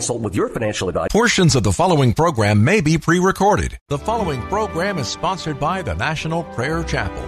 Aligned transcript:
Consult 0.00 0.22
with 0.22 0.34
your 0.34 0.48
financial 0.48 0.88
advisor. 0.88 1.08
Portions 1.10 1.54
of 1.54 1.62
the 1.62 1.72
following 1.72 2.14
program 2.14 2.64
may 2.64 2.80
be 2.80 2.96
pre 2.96 3.18
recorded. 3.18 3.76
The 3.88 3.98
following 3.98 4.40
program 4.44 4.96
is 4.96 5.08
sponsored 5.08 5.60
by 5.60 5.82
the 5.82 5.94
National 5.94 6.42
Prayer 6.42 6.82
Chapel. 6.82 7.22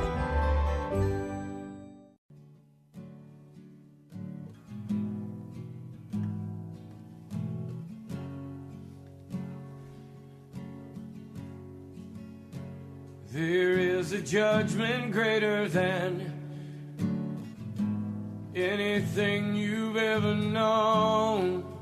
There 13.32 13.78
is 13.78 14.12
a 14.12 14.22
judgment 14.22 15.12
greater 15.12 15.68
than 15.68 16.32
anything 18.54 19.56
you've 19.56 19.98
ever 19.98 20.34
known. 20.34 21.81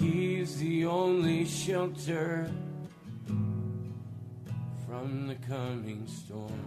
He's 0.00 0.56
the 0.56 0.86
only 0.86 1.44
shelter 1.44 2.50
from 4.86 5.26
the 5.26 5.34
coming 5.46 6.06
storm. 6.06 6.58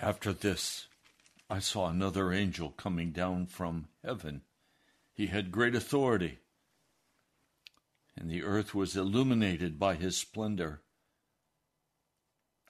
After 0.00 0.32
this, 0.32 0.88
I 1.48 1.60
saw 1.60 1.86
another 1.86 2.32
angel 2.32 2.70
coming 2.70 3.12
down 3.12 3.46
from 3.46 3.86
heaven. 4.04 4.42
He 5.14 5.28
had 5.28 5.52
great 5.52 5.76
authority, 5.76 6.40
and 8.16 8.28
the 8.28 8.42
earth 8.42 8.74
was 8.74 8.96
illuminated 8.96 9.78
by 9.78 9.94
his 9.94 10.16
splendor. 10.16 10.82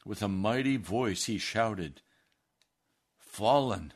With 0.05 0.23
a 0.23 0.29
mighty 0.29 0.77
voice 0.77 1.27
he 1.27 1.39
shouted, 1.39 2.03
Fallen, 3.19 3.93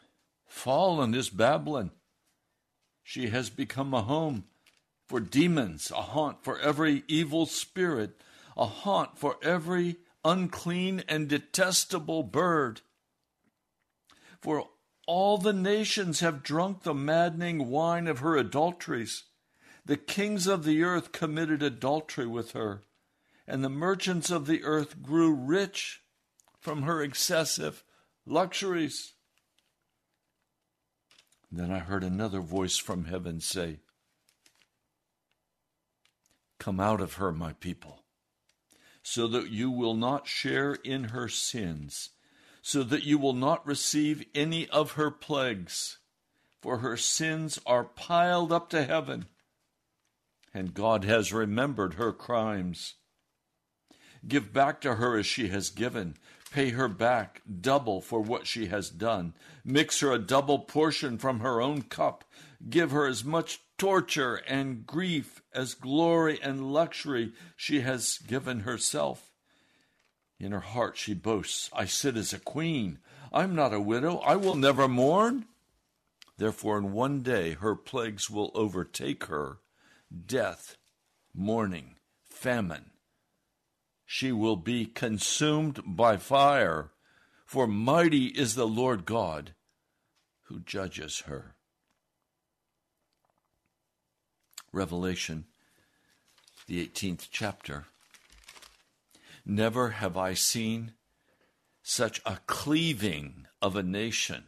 fallen 0.47 1.15
is 1.15 1.31
Babylon. 1.31 1.91
She 3.03 3.29
has 3.29 3.51
become 3.51 3.93
a 3.93 4.03
home 4.03 4.45
for 5.07 5.21
demons, 5.21 5.91
a 5.91 6.03
haunt 6.03 6.43
for 6.43 6.59
every 6.59 7.05
evil 7.07 7.47
spirit, 7.47 8.21
a 8.57 8.67
haunt 8.67 9.19
for 9.19 9.37
every 9.43 9.97
unclean 10.25 11.05
and 11.09 11.29
detestable 11.29 12.23
bird. 12.23 12.81
For 14.41 14.69
all 15.07 15.39
the 15.39 15.53
nations 15.53 16.21
have 16.21 16.43
drunk 16.43 16.83
the 16.83 16.95
maddening 16.95 17.69
wine 17.69 18.09
of 18.09 18.19
her 18.19 18.37
adulteries. 18.37 19.25
The 19.85 19.97
kings 19.97 20.49
of 20.49 20.65
the 20.65 20.83
earth 20.83 21.13
committed 21.13 21.63
adultery 21.63 22.27
with 22.27 22.53
her, 22.53 22.83
and 23.47 23.63
the 23.63 23.69
merchants 23.69 24.31
of 24.31 24.47
the 24.47 24.65
earth 24.65 25.03
grew 25.03 25.33
rich 25.33 26.03
from 26.59 26.83
her 26.83 27.03
excessive 27.03 27.85
luxuries. 28.27 29.15
Then 31.51 31.71
I 31.71 31.79
heard 31.79 32.03
another 32.03 32.41
voice 32.41 32.77
from 32.77 33.05
heaven 33.05 33.41
say, 33.41 33.79
Come 36.59 36.81
out 36.81 37.01
of 37.01 37.15
her, 37.15 37.31
my 37.31 37.53
people, 37.53 38.03
so 39.03 39.29
that 39.29 39.51
you 39.51 39.71
will 39.71 39.95
not 39.95 40.27
share 40.27 40.75
in 40.75 41.05
her 41.05 41.29
sins, 41.29 42.11
so 42.63 42.83
that 42.83 43.05
you 43.05 43.19
will 43.19 43.35
not 43.35 43.65
receive 43.65 44.27
any 44.35 44.69
of 44.71 44.93
her 44.93 45.13
plagues, 45.13 45.99
for 46.61 46.79
her 46.79 46.97
sins 46.97 47.61
are 47.65 47.85
piled 47.85 48.51
up 48.51 48.69
to 48.71 48.83
heaven, 48.83 49.27
and 50.53 50.75
God 50.75 51.05
has 51.05 51.33
remembered 51.33 51.95
her 51.95 52.13
crimes. 52.13 52.95
Give 54.27 54.53
back 54.53 54.81
to 54.83 54.97
her 54.97 55.19
as 55.19 55.27
she 55.27 55.49
has 55.49 55.71
given 55.71 56.15
Pay 56.57 56.71
her 56.71 56.89
back 56.89 57.43
double 57.61 58.01
for 58.01 58.21
what 58.21 58.47
she 58.47 58.69
has 58.69 58.89
done. 58.89 59.35
Mix 59.65 60.01
her 60.01 60.13
a 60.13 60.19
double 60.19 60.61
portion 60.61 61.19
from 61.19 61.41
her 61.41 61.61
own 61.61 61.83
cup. 61.83 62.25
Give 62.71 62.93
her 62.93 63.07
as 63.07 63.25
much 63.25 63.61
torture 63.77 64.37
and 64.37 64.87
grief 64.87 65.43
as 65.53 65.75
glory 65.75 66.39
and 66.43 66.73
luxury 66.73 67.33
she 67.57 67.81
has 67.81 68.19
given 68.27 68.61
herself. 68.61 69.31
In 70.39 70.53
her 70.53 70.61
heart 70.61 70.97
she 70.97 71.15
boasts, 71.15 71.69
I 71.73 71.85
sit 71.85 72.17
as 72.17 72.33
a 72.33 72.39
queen. 72.39 73.01
I'm 73.33 73.55
not 73.55 73.75
a 73.75 73.81
widow. 73.81 74.19
I 74.19 74.37
will 74.37 74.55
never 74.55 74.89
mourn. 74.89 75.47
Therefore, 76.39 76.79
in 76.79 76.93
one 76.93 77.21
day 77.21 77.53
her 77.53 77.75
plagues 77.75 78.31
will 78.31 78.51
overtake 78.55 79.25
her 79.25 79.59
death, 80.27 80.77
mourning, 81.35 81.97
famine 82.25 82.93
she 84.07 84.31
will 84.31 84.57
be 84.57 84.87
consumed 84.87 85.81
by 85.85 86.17
fire, 86.17 86.91
for 87.45 87.67
mighty 87.67 88.27
is 88.27 88.55
the 88.55 88.67
Lord 88.67 89.05
God 89.05 89.53
who 90.45 90.61
judges 90.61 91.21
her. 91.27 91.57
Revelation, 94.73 95.47
the 96.67 96.87
18th 96.87 97.29
chapter. 97.31 97.87
Never 99.45 99.91
have 99.91 100.17
I 100.17 100.35
seen 100.35 100.93
such 101.83 102.21
a 102.25 102.39
cleaving 102.47 103.47
of 103.61 103.75
a 103.75 103.83
nation 103.83 104.45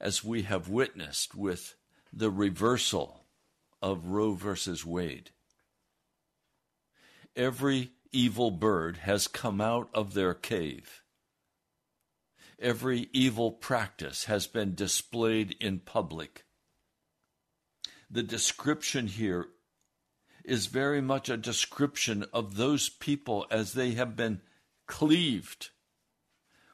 as 0.00 0.24
we 0.24 0.42
have 0.42 0.68
witnessed 0.68 1.34
with 1.34 1.74
the 2.12 2.30
reversal 2.30 3.24
of 3.82 4.06
Roe 4.06 4.32
versus 4.32 4.84
Wade. 4.84 5.30
Every 7.36 7.92
evil 8.12 8.50
bird 8.50 8.98
has 8.98 9.26
come 9.26 9.60
out 9.60 9.88
of 9.94 10.14
their 10.14 10.34
cave. 10.34 11.02
Every 12.58 13.08
evil 13.12 13.52
practice 13.52 14.24
has 14.24 14.46
been 14.46 14.74
displayed 14.74 15.56
in 15.60 15.78
public. 15.78 16.44
The 18.10 18.22
description 18.22 19.06
here 19.06 19.46
is 20.44 20.66
very 20.66 21.00
much 21.00 21.28
a 21.28 21.36
description 21.36 22.24
of 22.32 22.56
those 22.56 22.88
people 22.88 23.46
as 23.50 23.74
they 23.74 23.92
have 23.92 24.16
been 24.16 24.40
cleaved 24.86 25.68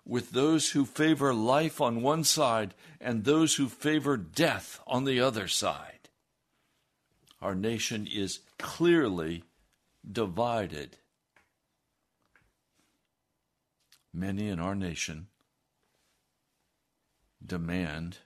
with 0.07 0.31
those 0.31 0.71
who 0.71 0.85
favor 0.85 1.35
life 1.35 1.81
on 1.81 2.03
one 2.03 2.25
side 2.25 2.75
and 3.01 3.25
those 3.25 3.57
who 3.57 3.69
favor 3.69 4.17
death 4.17 4.81
on 4.87 5.05
the 5.05 5.21
other 5.21 5.49
side. 5.49 6.09
Our 7.41 7.55
nation 7.55 8.07
is 8.11 8.41
clearly 8.59 9.45
divided. 10.11 10.99
Many 14.17 14.47
in 14.49 14.61
our 14.61 14.77
nation 14.77 15.27
demand 17.45 18.19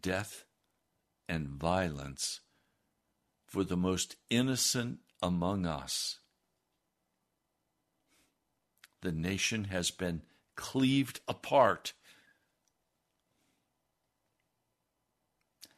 death 0.00 0.44
and 1.28 1.48
violence 1.48 2.40
for 3.44 3.62
the 3.62 3.76
most 3.76 4.16
innocent 4.30 5.00
among 5.22 5.66
us. 5.66 6.20
The 9.02 9.12
nation 9.12 9.64
has 9.64 9.90
been 9.90 10.22
cleaved 10.56 11.20
apart. 11.28 11.92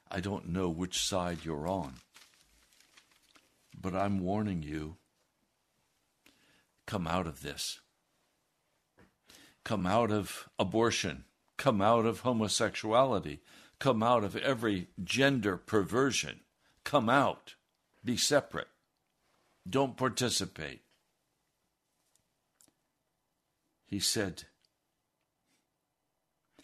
I 0.08 0.20
don't 0.20 0.48
know 0.48 0.68
which 0.68 1.02
side 1.02 1.38
you're 1.42 1.66
on, 1.66 1.94
but 3.78 3.96
I'm 3.96 4.20
warning 4.20 4.62
you 4.62 4.98
come 6.86 7.08
out 7.08 7.26
of 7.26 7.42
this 7.42 7.80
come 9.64 9.86
out 9.86 10.10
of 10.10 10.48
abortion, 10.58 11.24
come 11.56 11.80
out 11.80 12.06
of 12.06 12.20
homosexuality, 12.20 13.40
come 13.78 14.02
out 14.02 14.24
of 14.24 14.36
every 14.36 14.88
gender 15.02 15.56
perversion. 15.56 16.40
Come 16.84 17.08
out. 17.08 17.54
Be 18.04 18.16
separate. 18.16 18.68
Don't 19.68 19.96
participate. 19.96 20.82
He 23.86 23.98
said, 23.98 24.44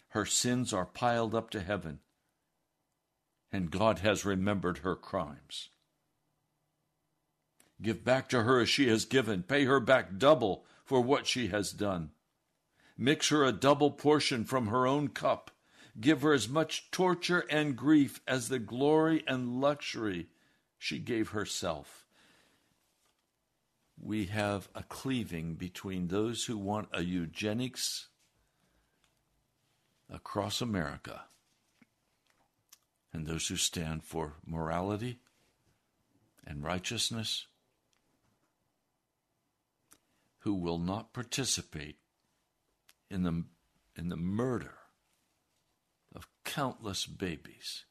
Her 0.09 0.25
sins 0.25 0.73
are 0.73 0.85
piled 0.85 1.35
up 1.35 1.49
to 1.51 1.61
heaven, 1.61 1.99
and 3.51 3.69
God 3.69 3.99
has 3.99 4.25
remembered 4.25 4.79
her 4.79 4.95
crimes. 4.95 5.69
Give 7.81 8.03
back 8.03 8.29
to 8.29 8.43
her 8.43 8.61
as 8.61 8.69
she 8.69 8.87
has 8.87 9.05
given. 9.05 9.43
Pay 9.43 9.65
her 9.65 9.79
back 9.79 10.17
double 10.17 10.65
for 10.83 11.01
what 11.01 11.27
she 11.27 11.47
has 11.49 11.71
done. 11.71 12.11
Mix 12.97 13.29
her 13.29 13.43
a 13.43 13.51
double 13.51 13.91
portion 13.91 14.43
from 14.43 14.67
her 14.67 14.87
own 14.87 15.09
cup. 15.09 15.51
Give 15.99 16.21
her 16.21 16.33
as 16.33 16.49
much 16.49 16.89
torture 16.91 17.45
and 17.49 17.75
grief 17.75 18.21
as 18.27 18.49
the 18.49 18.59
glory 18.59 19.23
and 19.27 19.61
luxury 19.61 20.27
she 20.77 20.99
gave 20.99 21.29
herself. 21.29 22.05
We 23.99 24.25
have 24.25 24.69
a 24.75 24.83
cleaving 24.83 25.55
between 25.55 26.07
those 26.07 26.45
who 26.45 26.57
want 26.57 26.89
a 26.91 27.03
eugenics 27.03 28.07
across 30.09 30.61
America 30.61 31.23
and 33.11 33.25
those 33.25 33.47
who 33.47 33.55
stand 33.57 34.03
for 34.03 34.35
morality 34.45 35.19
and 36.45 36.63
righteousness, 36.63 37.47
who 40.39 40.53
will 40.53 40.77
not 40.77 41.13
participate 41.13 41.97
in 43.09 43.23
the, 43.23 43.43
in 43.95 44.09
the 44.09 44.17
murder 44.17 44.75
of 46.15 46.27
countless 46.43 47.05
babies. 47.05 47.85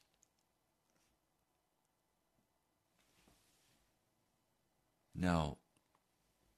Now, 5.15 5.57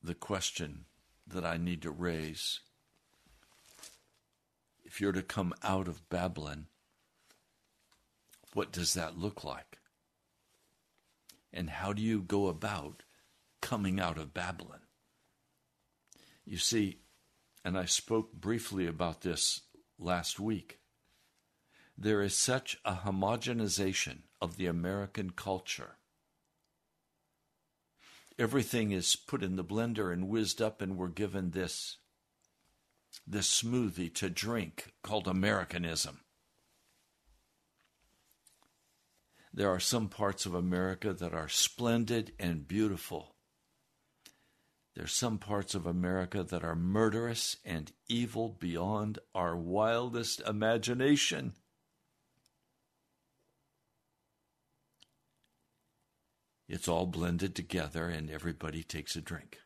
the 0.04 0.16
question 0.16 0.86
that 1.28 1.46
I 1.46 1.58
need 1.58 1.82
to 1.84 1.92
raise 1.92 2.60
if 4.84 5.00
you're 5.00 5.12
to 5.12 5.22
come 5.22 5.54
out 5.64 5.88
of 5.88 6.10
Babylon, 6.10 6.66
what 8.56 8.72
does 8.72 8.96
that 8.96 9.20
look 9.20 9.44
like? 9.44 9.78
And 11.54 11.70
how 11.70 11.94
do 11.94 12.02
you 12.02 12.22
go 12.22 12.48
about 12.48 13.04
coming 13.62 14.00
out 14.00 14.18
of 14.18 14.34
Babylon? 14.34 14.80
You 16.44 16.58
see, 16.58 17.02
and 17.64 17.78
I 17.78 17.86
spoke 17.86 18.34
briefly 18.34 18.88
about 18.88 19.22
this 19.22 19.62
last 19.98 20.40
week, 20.40 20.80
there 21.98 22.22
is 22.22 22.34
such 22.34 22.78
a 22.86 22.96
homogenization 22.96 24.20
of 24.42 24.56
the 24.56 24.68
American 24.68 25.32
culture. 25.32 25.98
Everything 28.38 28.92
is 28.92 29.18
put 29.18 29.44
in 29.44 29.58
the 29.58 29.66
blender 29.66 30.14
and 30.14 30.30
whizzed 30.30 30.62
up, 30.62 30.82
and 30.82 30.98
we're 30.98 31.10
given 31.10 31.52
this, 31.52 31.98
this 33.28 33.62
smoothie 33.62 34.14
to 34.16 34.30
drink 34.30 34.94
called 35.04 35.28
Americanism. 35.28 36.22
There 39.54 39.70
are 39.70 39.80
some 39.80 40.08
parts 40.08 40.46
of 40.46 40.54
America 40.54 41.12
that 41.12 41.34
are 41.34 41.50
splendid 41.50 42.32
and 42.40 42.66
beautiful. 42.66 43.36
There's 45.00 45.14
some 45.14 45.38
parts 45.38 45.76
of 45.76 45.86
America 45.86 46.44
that 46.44 46.62
are 46.62 46.76
murderous 46.76 47.56
and 47.64 47.90
evil 48.10 48.58
beyond 48.60 49.20
our 49.34 49.56
wildest 49.56 50.42
imagination. 50.42 51.54
It's 56.68 56.90
all 56.90 57.06
blended 57.06 57.56
together 57.56 58.10
and 58.10 58.30
everybody 58.30 58.84
takes 58.84 59.16
a 59.16 59.22
drink. 59.22 59.60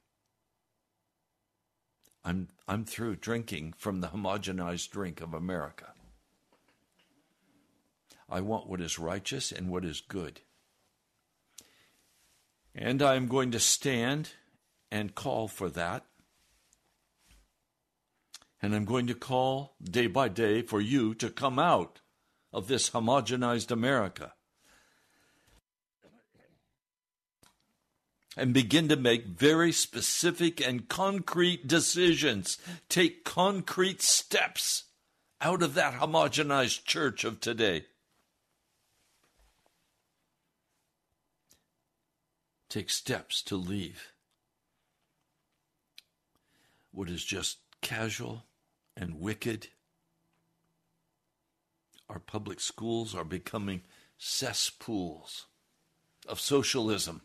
I'm, 2.23 2.49
I'm 2.67 2.85
through 2.85 3.15
drinking 3.15 3.73
from 3.75 4.01
the 4.01 4.09
homogenized 4.09 4.91
drink 4.91 5.19
of 5.19 5.33
America. 5.33 5.93
I 8.29 8.41
want 8.41 8.69
what 8.69 8.81
is 8.81 8.99
righteous 8.99 9.51
and 9.51 9.69
what 9.69 9.83
is 9.83 9.99
good. 9.99 10.41
And 12.75 13.01
I 13.01 13.15
am 13.15 13.27
going 13.27 13.49
to 13.49 13.59
stand 13.59 14.33
and 14.93 15.15
call 15.15 15.47
for 15.47 15.71
that. 15.71 16.05
And 18.61 18.75
I'm 18.75 18.85
going 18.85 19.07
to 19.07 19.15
call 19.15 19.75
day 19.83 20.05
by 20.05 20.29
day 20.29 20.61
for 20.61 20.79
you 20.79 21.15
to 21.15 21.31
come 21.31 21.57
out 21.57 21.99
of 22.53 22.67
this 22.67 22.91
homogenized 22.91 23.71
America 23.71 24.33
and 28.37 28.53
begin 28.53 28.87
to 28.89 28.95
make 28.95 29.25
very 29.25 29.71
specific 29.71 30.65
and 30.65 30.87
concrete 30.87 31.67
decisions. 31.67 32.59
Take 32.87 33.25
concrete 33.25 34.03
steps 34.03 34.83
out 35.41 35.63
of 35.63 35.73
that 35.73 35.95
homogenized 35.95 36.85
church 36.85 37.23
of 37.23 37.41
today. 37.41 37.85
Take 42.69 42.91
steps 42.91 43.41
to 43.43 43.55
leave 43.55 44.12
what 46.93 47.09
is 47.09 47.23
just 47.23 47.57
casual 47.81 48.45
and 48.95 49.19
wicked. 49.19 49.67
Our 52.09 52.19
public 52.19 52.59
schools 52.59 53.13
are 53.13 53.25
becoming 53.25 53.81
cesspools 54.17 55.47
of 56.27 56.39
socialism 56.39 57.21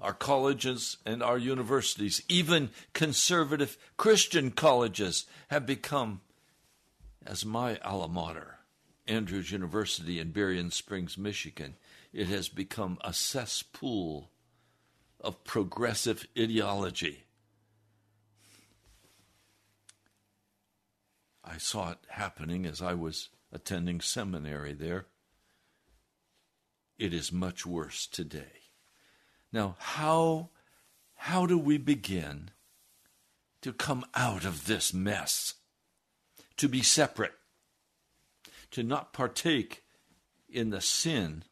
our 0.00 0.12
colleges 0.12 0.98
and 1.06 1.22
our 1.22 1.38
universities, 1.38 2.22
even 2.28 2.70
conservative 2.92 3.78
Christian 3.96 4.50
colleges, 4.50 5.26
have 5.48 5.64
become, 5.64 6.20
as 7.24 7.46
my 7.46 7.78
alma 7.78 8.08
mater, 8.08 8.58
Andrews 9.06 9.50
University 9.50 10.20
in 10.20 10.32
Berrien 10.32 10.70
Springs, 10.70 11.16
Michigan, 11.16 11.76
it 12.12 12.26
has 12.26 12.48
become 12.48 12.98
a 13.02 13.12
cesspool 13.12 14.30
of 15.20 15.44
progressive 15.44 16.26
ideology. 16.38 17.24
I 21.46 21.58
saw 21.58 21.92
it 21.92 21.98
happening 22.08 22.66
as 22.66 22.82
I 22.82 22.94
was 22.94 23.28
attending 23.52 24.00
seminary 24.00 24.72
there. 24.72 25.06
It 26.98 27.14
is 27.14 27.30
much 27.30 27.64
worse 27.64 28.06
today. 28.06 28.62
Now, 29.52 29.76
how, 29.78 30.50
how 31.14 31.46
do 31.46 31.56
we 31.56 31.78
begin 31.78 32.50
to 33.62 33.72
come 33.72 34.04
out 34.14 34.44
of 34.44 34.66
this 34.66 34.92
mess? 34.92 35.54
To 36.56 36.68
be 36.68 36.82
separate, 36.82 37.34
to 38.70 38.82
not 38.82 39.12
partake 39.12 39.84
in 40.48 40.70
the 40.70 40.80
sin 40.80 41.44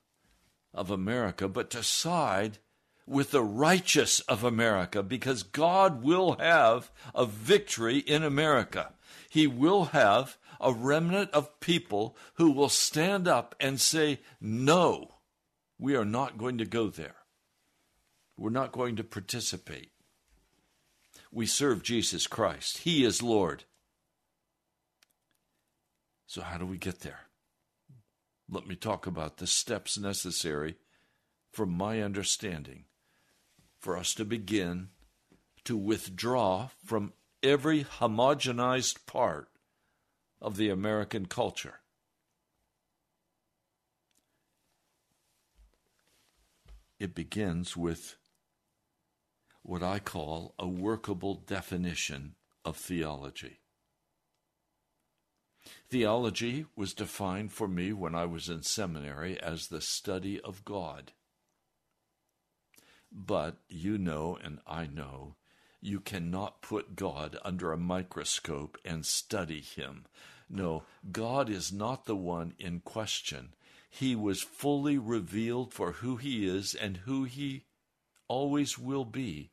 of 0.73 0.91
America, 0.91 1.47
but 1.47 1.69
to 1.71 1.83
side 1.83 2.59
with 3.07 3.31
the 3.31 3.43
righteous 3.43 4.21
of 4.21 4.43
America, 4.43 5.03
because 5.03 5.43
God 5.43 6.03
will 6.03 6.37
have 6.39 6.91
a 7.15 7.27
victory 7.27 7.99
in 7.99 8.23
America. 8.23 8.94
He 9.29 9.47
will 9.47 9.87
have 9.87 10.37
a 10.61 10.73
remnant 10.73 11.31
of 11.33 11.61
people 11.61 12.17
who 12.35 12.51
will 12.51 12.69
stand 12.69 13.29
up 13.29 13.55
and 13.61 13.81
say, 13.81 14.21
No, 14.41 15.15
we 15.79 15.97
are 15.97 16.05
not 16.05 16.39
going 16.39 16.59
to 16.59 16.65
go 16.65 16.89
there. 16.89 17.17
We're 18.37 18.51
not 18.51 18.73
going 18.73 18.97
to 18.97 19.05
participate. 19.05 19.91
We 21.31 21.47
serve 21.47 21.83
Jesus 21.83 22.27
Christ, 22.27 22.79
He 22.79 23.05
is 23.05 23.23
Lord. 23.23 23.65
So, 26.27 26.43
how 26.43 26.59
do 26.59 26.67
we 26.67 26.79
get 26.79 27.01
there? 27.01 27.21
Let 28.51 28.67
me 28.67 28.77
talk 28.77 29.07
about 29.07 29.39
the 29.39 29.47
steps 29.47 29.99
necessary, 29.99 30.77
from 31.53 31.71
my 31.71 32.03
understanding, 32.03 32.85
for 33.79 33.97
us 33.97 34.15
to 34.15 34.25
begin 34.25 34.89
to 35.65 35.77
withdraw 35.77 36.69
from 36.85 37.13
every 37.45 37.85
homogenized 37.85 39.07
part 39.07 39.49
of 40.41 40.57
the 40.57 40.71
American 40.71 41.27
culture. 41.27 41.81
It 46.99 47.15
begins 47.15 47.77
with 47.77 48.17
what 49.63 49.83
I 49.83 49.99
call 49.99 50.55
a 50.59 50.67
workable 50.67 51.35
definition 51.35 52.35
of 52.65 52.77
theology. 52.77 53.61
Theology 55.89 56.67
was 56.77 56.95
defined 56.95 57.53
for 57.53 57.69
me 57.69 57.93
when 57.93 58.15
I 58.15 58.25
was 58.27 58.49
in 58.49 58.63
seminary 58.63 59.41
as 59.41 59.69
the 59.69 59.81
study 59.81 60.41
of 60.41 60.65
God. 60.65 61.13
But 63.11 63.57
you 63.69 63.97
know, 63.97 64.39
and 64.43 64.61
I 64.67 64.87
know, 64.87 65.37
you 65.85 66.01
cannot 66.01 66.63
put 66.63 66.97
God 66.97 67.39
under 67.45 67.71
a 67.71 67.77
microscope 67.77 68.79
and 68.85 69.05
study 69.05 69.61
him. 69.61 70.07
No, 70.49 70.85
God 71.13 71.51
is 71.51 71.73
not 71.73 72.07
the 72.07 72.17
one 72.17 72.55
in 72.59 72.81
question. 72.81 73.55
He 73.91 74.17
was 74.17 74.43
fully 74.43 74.99
revealed 74.99 75.73
for 75.73 75.93
who 75.93 76.17
he 76.17 76.47
is 76.49 76.75
and 76.75 76.99
who 76.99 77.25
he 77.25 77.65
always 78.29 78.79
will 78.79 79.05
be 79.05 79.51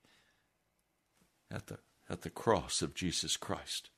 at 1.51 1.67
the, 1.67 1.79
at 2.09 2.21
the 2.21 2.29
cross 2.29 2.81
of 2.81 2.95
Jesus 2.95 3.35
Christ. 3.37 3.89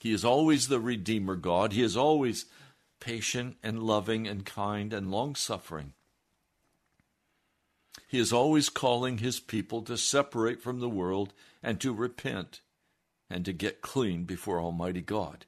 He 0.00 0.12
is 0.12 0.24
always 0.24 0.68
the 0.68 0.80
Redeemer 0.80 1.36
God. 1.36 1.72
He 1.72 1.82
is 1.82 1.96
always 1.96 2.46
patient 3.00 3.56
and 3.62 3.82
loving 3.82 4.28
and 4.28 4.46
kind 4.46 4.92
and 4.92 5.10
long 5.10 5.34
suffering. 5.34 5.94
He 8.14 8.20
is 8.20 8.32
always 8.32 8.68
calling 8.68 9.18
his 9.18 9.40
people 9.40 9.82
to 9.82 9.98
separate 9.98 10.62
from 10.62 10.78
the 10.78 10.88
world 10.88 11.32
and 11.64 11.80
to 11.80 11.92
repent 11.92 12.60
and 13.28 13.44
to 13.44 13.52
get 13.52 13.80
clean 13.80 14.22
before 14.22 14.60
Almighty 14.60 15.00
God. 15.00 15.46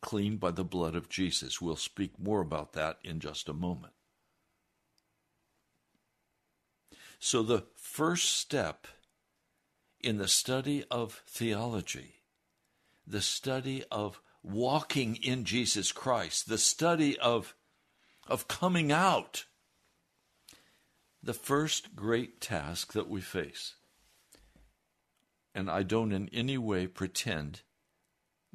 Clean 0.00 0.38
by 0.38 0.50
the 0.50 0.64
blood 0.64 0.96
of 0.96 1.08
Jesus. 1.08 1.60
We'll 1.60 1.76
speak 1.76 2.18
more 2.18 2.40
about 2.40 2.72
that 2.72 2.98
in 3.04 3.20
just 3.20 3.48
a 3.48 3.52
moment. 3.52 3.92
So, 7.20 7.44
the 7.44 7.66
first 7.76 8.36
step 8.38 8.88
in 10.00 10.18
the 10.18 10.26
study 10.26 10.82
of 10.90 11.22
theology, 11.28 12.22
the 13.06 13.22
study 13.22 13.84
of 13.92 14.20
walking 14.42 15.14
in 15.14 15.44
Jesus 15.44 15.92
Christ, 15.92 16.48
the 16.48 16.58
study 16.58 17.16
of, 17.20 17.54
of 18.26 18.48
coming 18.48 18.90
out, 18.90 19.44
the 21.26 21.34
first 21.34 21.96
great 21.96 22.40
task 22.40 22.92
that 22.92 23.08
we 23.08 23.20
face. 23.20 23.74
And 25.56 25.68
I 25.68 25.82
don't 25.82 26.12
in 26.12 26.28
any 26.32 26.56
way 26.56 26.86
pretend 26.86 27.62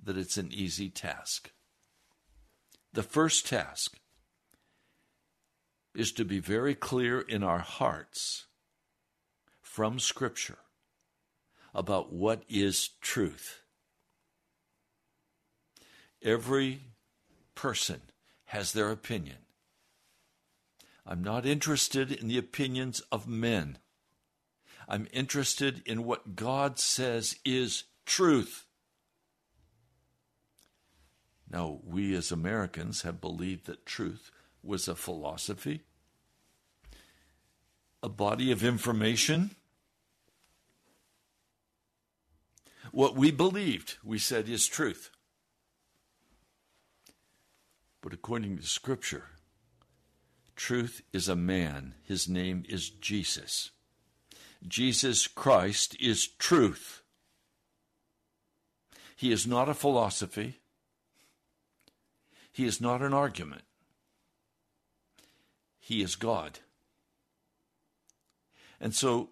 that 0.02 0.18
it's 0.18 0.38
an 0.38 0.54
easy 0.54 0.90
task. 0.90 1.52
The 2.94 3.04
first 3.04 3.46
task 3.46 4.00
is 5.94 6.14
to 6.14 6.24
be 6.24 6.40
very 6.40 6.74
clear 6.74 7.20
in 7.20 7.44
our 7.44 7.60
hearts 7.60 8.46
from 9.62 10.00
Scripture 10.00 10.60
about 11.74 12.14
what 12.14 12.44
is 12.48 12.92
truth. 13.02 13.64
Every 16.24 16.84
person 17.54 18.00
has 18.46 18.72
their 18.72 18.92
opinion. 18.92 19.40
I'm 21.06 21.24
not 21.24 21.46
interested 21.46 22.12
in 22.12 22.28
the 22.28 22.38
opinions 22.38 23.02
of 23.12 23.28
men. 23.28 23.78
I'm 24.88 25.08
interested 25.12 25.82
in 25.86 26.04
what 26.04 26.36
God 26.36 26.78
says 26.80 27.38
is 27.46 27.86
truth. 28.06 28.66
Now, 31.50 31.80
we 31.84 32.16
as 32.16 32.32
Americans 32.32 33.02
have 33.02 33.20
believed 33.20 33.66
that 33.66 33.86
truth 33.86 34.32
was 34.64 34.88
a 34.88 34.96
philosophy, 34.96 35.82
a 38.04 38.10
body 38.10 38.52
of 38.52 38.64
information. 38.64 39.52
What 42.92 43.16
we 43.16 43.32
believed, 43.32 43.98
we 44.04 44.18
said, 44.18 44.48
is 44.48 44.68
truth. 44.68 45.10
But 48.02 48.14
according 48.14 48.58
to 48.58 48.64
Scripture, 48.64 49.26
truth 50.56 51.02
is 51.14 51.28
a 51.28 51.36
man. 51.36 51.96
His 52.04 52.28
name 52.28 52.64
is 52.68 52.90
Jesus. 52.90 53.72
Jesus 54.68 55.28
Christ 55.28 55.96
is 56.00 56.28
truth. 56.28 57.02
He 59.16 59.32
is 59.32 59.46
not 59.46 59.70
a 59.70 59.74
philosophy. 59.74 60.60
He 62.52 62.66
is 62.66 62.82
not 62.82 63.02
an 63.02 63.14
argument. 63.14 63.64
He 65.80 66.02
is 66.02 66.16
God. 66.16 66.60
And 68.80 68.94
so, 68.96 69.30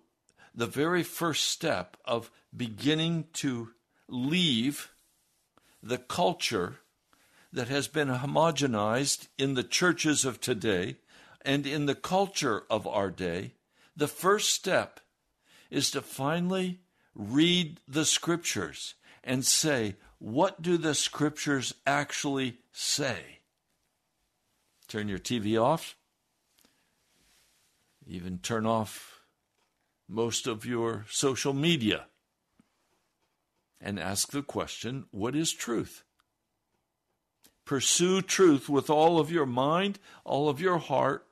the 0.54 0.68
very 0.68 1.04
first 1.04 1.46
step 1.46 1.98
of 2.06 2.32
beginning 2.56 3.26
to 3.34 3.70
leave 4.08 4.92
the 5.82 5.98
culture 5.98 6.80
that 7.52 7.68
has 7.68 7.88
been 7.88 8.10
homogenized 8.10 9.28
in 9.38 9.54
the 9.54 9.64
churches 9.64 10.26
of 10.26 10.40
today 10.40 10.98
and 11.44 11.66
in 11.66 11.86
the 11.86 11.96
culture 11.96 12.64
of 12.70 12.86
our 12.86 13.10
day, 13.10 13.54
the 13.96 14.08
first 14.08 14.50
step 14.50 15.00
is 15.70 15.92
to 15.92 16.02
finally 16.02 16.80
read 17.16 17.80
the 17.88 18.06
scriptures 18.06 18.96
and 19.24 19.46
say, 19.46 19.96
what 20.20 20.62
do 20.62 20.78
the 20.78 20.96
scriptures 20.96 21.74
actually 21.86 22.58
say? 22.72 23.40
Turn 24.88 25.08
your 25.08 25.20
TV 25.20 25.62
off. 25.62 25.96
Even 28.08 28.40
turn 28.40 28.66
off 28.66 29.22
most 30.08 30.48
of 30.48 30.66
your 30.66 31.06
social 31.10 31.54
media 31.54 32.06
and 33.80 34.00
ask 34.00 34.32
the 34.32 34.42
question 34.42 35.06
what 35.12 35.36
is 35.36 35.54
truth? 35.54 36.04
Pursue 37.66 38.24
truth 38.24 38.68
with 38.68 38.90
all 38.90 39.20
of 39.20 39.32
your 39.32 39.46
mind, 39.46 40.00
all 40.26 40.50
of 40.50 40.60
your 40.60 40.80
heart, 40.80 41.29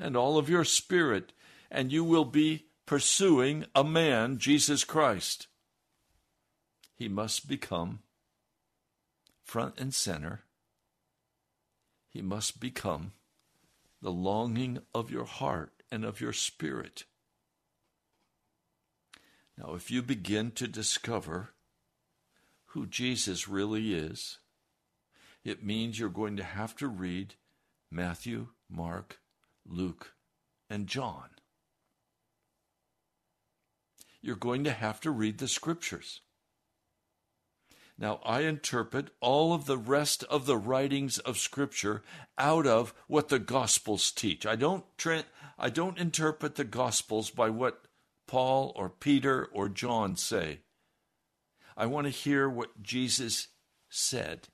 and 0.00 0.16
all 0.16 0.38
of 0.38 0.48
your 0.48 0.64
spirit, 0.64 1.32
and 1.70 1.92
you 1.92 2.02
will 2.02 2.24
be 2.24 2.66
pursuing 2.86 3.66
a 3.74 3.84
man, 3.84 4.38
Jesus 4.38 4.82
Christ. 4.82 5.46
He 6.96 7.08
must 7.08 7.48
become 7.48 8.00
front 9.44 9.78
and 9.78 9.94
center. 9.94 10.40
He 12.08 12.22
must 12.22 12.60
become 12.60 13.12
the 14.02 14.10
longing 14.10 14.78
of 14.94 15.10
your 15.10 15.24
heart 15.24 15.72
and 15.90 16.04
of 16.04 16.20
your 16.20 16.32
spirit. 16.32 17.04
Now, 19.56 19.74
if 19.74 19.90
you 19.90 20.02
begin 20.02 20.52
to 20.52 20.66
discover 20.66 21.50
who 22.66 22.86
Jesus 22.86 23.48
really 23.48 23.94
is, 23.94 24.38
it 25.44 25.64
means 25.64 25.98
you're 25.98 26.08
going 26.08 26.36
to 26.36 26.44
have 26.44 26.74
to 26.76 26.88
read 26.88 27.34
Matthew, 27.90 28.48
Mark, 28.70 29.20
Luke, 29.70 30.14
and 30.68 30.86
John. 30.86 31.30
You're 34.20 34.36
going 34.36 34.64
to 34.64 34.72
have 34.72 35.00
to 35.00 35.10
read 35.10 35.38
the 35.38 35.48
scriptures. 35.48 36.20
Now, 38.00 38.18
I 38.24 38.40
interpret 38.40 39.10
all 39.20 39.52
of 39.52 39.66
the 39.66 39.76
rest 39.76 40.24
of 40.24 40.46
the 40.46 40.56
writings 40.56 41.18
of 41.18 41.36
Scripture 41.36 42.02
out 42.38 42.66
of 42.66 42.94
what 43.08 43.28
the 43.28 43.38
Gospels 43.38 44.10
teach. 44.10 44.46
I 44.46 44.56
don't, 44.56 44.84
tra- 44.96 45.24
I 45.58 45.68
don't 45.68 45.98
interpret 45.98 46.54
the 46.54 46.64
Gospels 46.64 47.28
by 47.28 47.50
what 47.50 47.82
Paul 48.26 48.72
or 48.74 48.88
Peter 48.88 49.44
or 49.52 49.68
John 49.68 50.16
say. 50.16 50.60
I 51.76 51.84
want 51.84 52.06
to 52.06 52.10
hear 52.10 52.48
what 52.48 52.82
Jesus 52.82 53.48
said. 53.90 54.48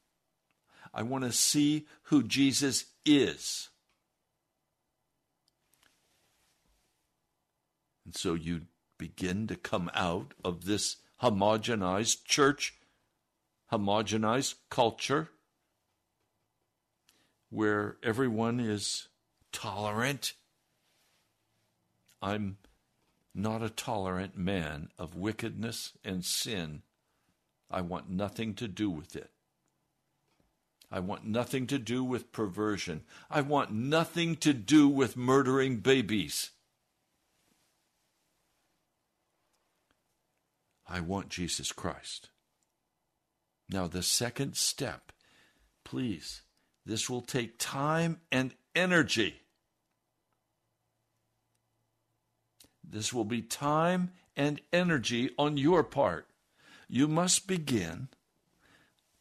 I 0.92 1.02
want 1.02 1.22
to 1.22 1.30
see 1.30 1.86
who 2.04 2.24
Jesus 2.24 2.86
is. 3.04 3.68
And 8.06 8.14
so 8.14 8.34
you 8.34 8.62
begin 8.98 9.48
to 9.48 9.56
come 9.56 9.90
out 9.92 10.32
of 10.44 10.64
this 10.64 10.98
homogenized 11.22 12.24
church, 12.24 12.74
homogenized 13.72 14.54
culture, 14.70 15.30
where 17.50 17.96
everyone 18.04 18.60
is 18.60 19.08
tolerant. 19.50 20.34
I'm 22.22 22.58
not 23.34 23.62
a 23.62 23.70
tolerant 23.70 24.38
man 24.38 24.90
of 24.98 25.16
wickedness 25.16 25.92
and 26.04 26.24
sin. 26.24 26.82
I 27.68 27.80
want 27.80 28.08
nothing 28.08 28.54
to 28.54 28.68
do 28.68 28.88
with 28.88 29.16
it. 29.16 29.30
I 30.92 31.00
want 31.00 31.24
nothing 31.26 31.66
to 31.66 31.78
do 31.78 32.04
with 32.04 32.30
perversion. 32.30 33.02
I 33.28 33.40
want 33.40 33.72
nothing 33.72 34.36
to 34.36 34.52
do 34.52 34.88
with 34.88 35.16
murdering 35.16 35.78
babies. 35.78 36.50
I 40.88 41.00
want 41.00 41.28
Jesus 41.28 41.72
Christ. 41.72 42.30
Now, 43.68 43.88
the 43.88 44.02
second 44.02 44.56
step, 44.56 45.12
please, 45.84 46.42
this 46.84 47.10
will 47.10 47.22
take 47.22 47.58
time 47.58 48.20
and 48.30 48.54
energy. 48.74 49.40
This 52.88 53.12
will 53.12 53.24
be 53.24 53.42
time 53.42 54.12
and 54.36 54.60
energy 54.72 55.30
on 55.36 55.56
your 55.56 55.82
part. 55.82 56.28
You 56.88 57.08
must 57.08 57.48
begin 57.48 58.08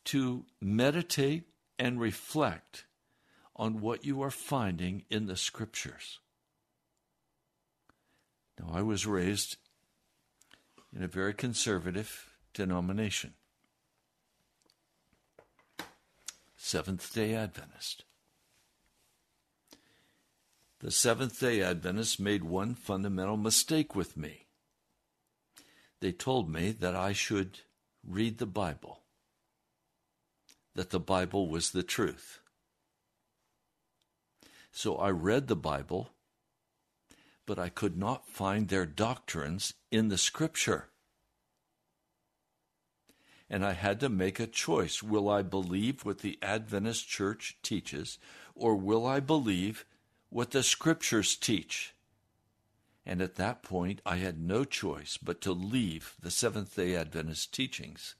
to 0.05 0.45
meditate 0.61 1.45
and 1.79 1.99
reflect 1.99 2.85
on 3.55 3.81
what 3.81 4.05
you 4.05 4.21
are 4.21 4.29
finding 4.31 5.03
in 5.09 5.25
the 5.25 5.35
scriptures. 5.35 6.19
Now, 8.59 8.69
I 8.73 8.83
was 8.83 9.07
raised 9.07 9.57
in 10.95 11.03
a 11.03 11.07
very 11.07 11.33
conservative 11.33 12.31
denomination, 12.53 13.33
Seventh 16.55 17.13
day 17.13 17.35
Adventist. 17.35 18.05
The 20.79 20.91
Seventh 20.91 21.39
day 21.39 21.61
Adventists 21.61 22.19
made 22.19 22.43
one 22.43 22.73
fundamental 22.73 23.37
mistake 23.37 23.95
with 23.95 24.15
me. 24.15 24.47
They 25.99 26.11
told 26.11 26.49
me 26.49 26.71
that 26.71 26.95
I 26.95 27.13
should 27.13 27.59
read 28.03 28.37
the 28.37 28.45
Bible 28.45 29.01
that 30.75 30.89
the 30.89 30.99
Bible 30.99 31.47
was 31.47 31.71
the 31.71 31.83
truth. 31.83 32.39
So 34.71 34.97
I 34.97 35.09
read 35.09 35.47
the 35.47 35.55
Bible, 35.55 36.09
but 37.45 37.59
I 37.59 37.69
could 37.69 37.97
not 37.97 38.27
find 38.27 38.67
their 38.67 38.85
doctrines 38.85 39.73
in 39.91 40.09
the 40.09 40.17
Scripture. 40.17 40.89
And 43.49 43.63
I 43.63 43.73
had 43.73 43.99
to 43.99 44.09
make 44.09 44.39
a 44.39 44.47
choice. 44.47 45.03
Will 45.03 45.29
I 45.29 45.43
believe 45.43 46.03
what 46.03 46.19
the 46.19 46.39
Adventist 46.41 47.07
Church 47.07 47.57
teaches, 47.61 48.17
or 48.55 48.75
will 48.75 49.05
I 49.05 49.19
believe 49.19 49.85
what 50.29 50.51
the 50.51 50.63
Scriptures 50.63 51.35
teach? 51.35 51.93
And 53.05 53.21
at 53.21 53.35
that 53.35 53.61
point, 53.61 54.01
I 54.03 54.17
had 54.17 54.39
no 54.39 54.63
choice 54.63 55.17
but 55.17 55.41
to 55.41 55.51
leave 55.51 56.15
the 56.19 56.31
Seventh 56.31 56.75
day 56.75 56.95
Adventist 56.95 57.53
teachings 57.53 58.15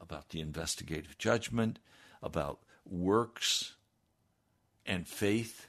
about 0.00 0.30
the 0.30 0.40
investigative 0.40 1.16
judgment, 1.18 1.78
about 2.20 2.60
works 2.84 3.74
and 4.84 5.06
faith, 5.06 5.68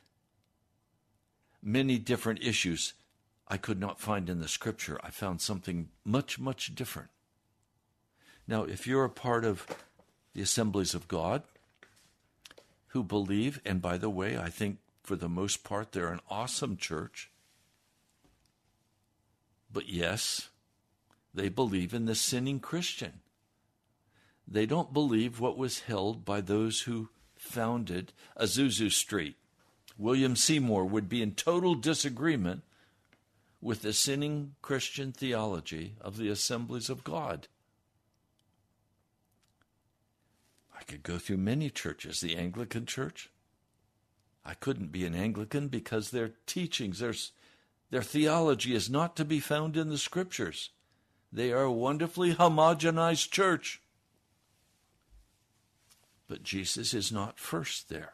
many 1.61 1.97
different 1.97 2.41
issues 2.43 2.93
I 3.47 3.57
could 3.57 3.79
not 3.79 3.99
find 3.99 4.29
in 4.29 4.39
the 4.39 4.47
scripture. 4.47 4.99
I 5.03 5.09
found 5.09 5.41
something 5.41 5.89
much, 6.05 6.39
much 6.39 6.73
different. 6.73 7.09
Now, 8.47 8.63
if 8.63 8.87
you're 8.87 9.03
a 9.03 9.09
part 9.09 9.45
of 9.45 9.67
the 10.33 10.41
assemblies 10.41 10.93
of 10.93 11.07
God 11.07 11.43
who 12.87 13.03
believe, 13.03 13.61
and 13.65 13.81
by 13.81 13.97
the 13.97 14.09
way, 14.09 14.37
I 14.37 14.49
think 14.49 14.77
For 15.03 15.15
the 15.15 15.29
most 15.29 15.63
part, 15.63 15.91
they're 15.91 16.11
an 16.11 16.21
awesome 16.29 16.77
church. 16.77 17.31
But 19.73 19.89
yes, 19.89 20.49
they 21.33 21.49
believe 21.49 21.93
in 21.93 22.05
the 22.05 22.15
sinning 22.15 22.59
Christian. 22.59 23.21
They 24.47 24.65
don't 24.65 24.93
believe 24.93 25.39
what 25.39 25.57
was 25.57 25.81
held 25.81 26.25
by 26.25 26.41
those 26.41 26.81
who 26.81 27.09
founded 27.35 28.13
Azusa 28.39 28.91
Street. 28.91 29.37
William 30.01 30.35
Seymour 30.35 30.85
would 30.85 31.07
be 31.07 31.21
in 31.21 31.35
total 31.35 31.75
disagreement 31.75 32.63
with 33.61 33.83
the 33.83 33.93
sinning 33.93 34.55
Christian 34.63 35.11
theology 35.11 35.93
of 36.01 36.17
the 36.17 36.27
assemblies 36.27 36.89
of 36.89 37.03
God. 37.03 37.47
I 40.75 40.81
could 40.85 41.03
go 41.03 41.19
through 41.19 41.37
many 41.37 41.69
churches, 41.69 42.19
the 42.19 42.35
Anglican 42.35 42.87
Church. 42.87 43.29
I 44.43 44.55
couldn't 44.55 44.91
be 44.91 45.05
an 45.05 45.13
Anglican 45.13 45.67
because 45.67 46.09
their 46.09 46.31
teachings, 46.47 46.97
their, 46.97 47.13
their 47.91 48.01
theology 48.01 48.73
is 48.73 48.89
not 48.89 49.15
to 49.17 49.23
be 49.23 49.39
found 49.39 49.77
in 49.77 49.89
the 49.89 49.99
scriptures. 49.99 50.71
They 51.31 51.51
are 51.51 51.61
a 51.61 51.71
wonderfully 51.71 52.33
homogenized 52.33 53.29
church. 53.29 53.83
But 56.27 56.41
Jesus 56.41 56.95
is 56.95 57.11
not 57.11 57.37
first 57.37 57.87
there. 57.87 58.13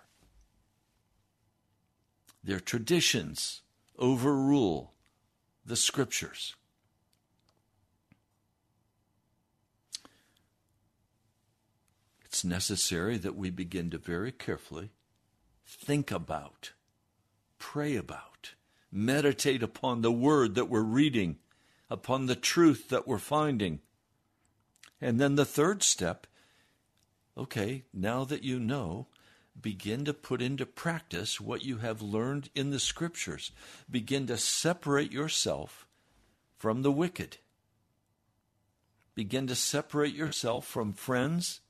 Their 2.43 2.59
traditions 2.59 3.61
overrule 3.97 4.93
the 5.65 5.75
scriptures. 5.75 6.55
It's 12.23 12.43
necessary 12.43 13.17
that 13.17 13.35
we 13.35 13.49
begin 13.49 13.89
to 13.89 13.97
very 13.97 14.31
carefully 14.31 14.91
think 15.65 16.11
about, 16.11 16.71
pray 17.57 17.95
about, 17.95 18.53
meditate 18.91 19.63
upon 19.63 20.01
the 20.01 20.11
word 20.11 20.55
that 20.55 20.69
we're 20.69 20.81
reading, 20.81 21.37
upon 21.89 22.25
the 22.25 22.35
truth 22.35 22.89
that 22.89 23.07
we're 23.07 23.17
finding. 23.17 23.79
And 25.01 25.19
then 25.19 25.35
the 25.35 25.45
third 25.45 25.83
step 25.83 26.27
okay, 27.37 27.83
now 27.93 28.23
that 28.25 28.43
you 28.43 28.59
know, 28.59 29.07
begin 29.61 30.05
to 30.05 30.13
put 30.13 30.41
into 30.41 30.65
practice 30.65 31.41
what 31.41 31.63
you 31.63 31.77
have 31.77 32.01
learned 32.01 32.49
in 32.55 32.69
the 32.69 32.79
scriptures. 32.79 33.51
Begin 33.89 34.27
to 34.27 34.37
separate 34.37 35.11
yourself 35.11 35.87
from 36.57 36.81
the 36.81 36.91
wicked. 36.91 37.37
Begin 39.15 39.47
to 39.47 39.55
separate 39.55 40.13
yourself 40.13 40.65
from 40.65 40.93
friends 40.93 41.61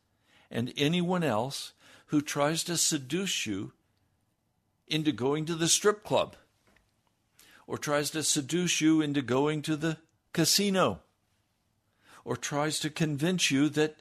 and 0.52 0.74
anyone 0.78 1.24
else 1.24 1.74
who 2.08 2.22
tries 2.22 2.64
to 2.66 2.78
seduce 2.78 3.46
you 3.46 3.74
into 4.88 5.12
going 5.12 5.46
to 5.46 5.56
the 5.56 5.68
strip 5.68 6.04
club 6.04 6.36
or 7.66 7.78
tries 7.78 8.10
to 8.12 8.24
seduce 8.24 8.80
you 8.80 9.02
into 9.02 9.22
going 9.22 9.62
to 9.62 9.76
the 9.76 9.98
casino 10.34 11.02
or 12.24 12.36
tries 12.36 12.80
to 12.80 12.90
convince 12.90 13.52
you 13.52 13.70
that 13.70 13.98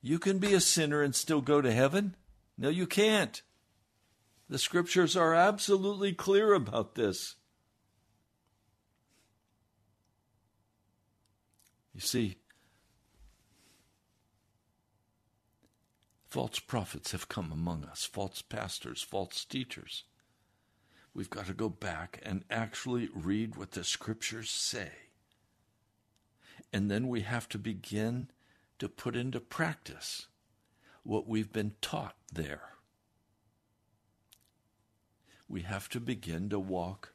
you 0.00 0.18
can 0.18 0.38
be 0.38 0.54
a 0.54 0.60
sinner 0.60 1.02
and 1.02 1.14
still 1.14 1.40
go 1.40 1.60
to 1.60 1.72
heaven. 1.72 2.14
No, 2.58 2.68
you 2.68 2.86
can't. 2.86 3.42
The 4.48 4.58
scriptures 4.58 5.16
are 5.16 5.34
absolutely 5.34 6.12
clear 6.12 6.52
about 6.52 6.94
this. 6.94 7.36
You 11.94 12.00
see, 12.00 12.36
False 16.32 16.60
prophets 16.60 17.12
have 17.12 17.28
come 17.28 17.52
among 17.52 17.84
us, 17.84 18.06
false 18.06 18.40
pastors, 18.40 19.02
false 19.02 19.44
teachers. 19.44 20.04
We've 21.12 21.28
got 21.28 21.44
to 21.44 21.52
go 21.52 21.68
back 21.68 22.22
and 22.22 22.42
actually 22.48 23.10
read 23.14 23.54
what 23.54 23.72
the 23.72 23.84
scriptures 23.84 24.48
say. 24.48 24.92
And 26.72 26.90
then 26.90 27.08
we 27.08 27.20
have 27.20 27.50
to 27.50 27.58
begin 27.58 28.30
to 28.78 28.88
put 28.88 29.14
into 29.14 29.40
practice 29.40 30.28
what 31.02 31.28
we've 31.28 31.52
been 31.52 31.72
taught 31.80 32.16
there. 32.32 32.70
We 35.48 35.62
have 35.62 35.88
to 35.90 36.00
begin 36.00 36.48
to 36.50 36.58
walk 36.58 37.12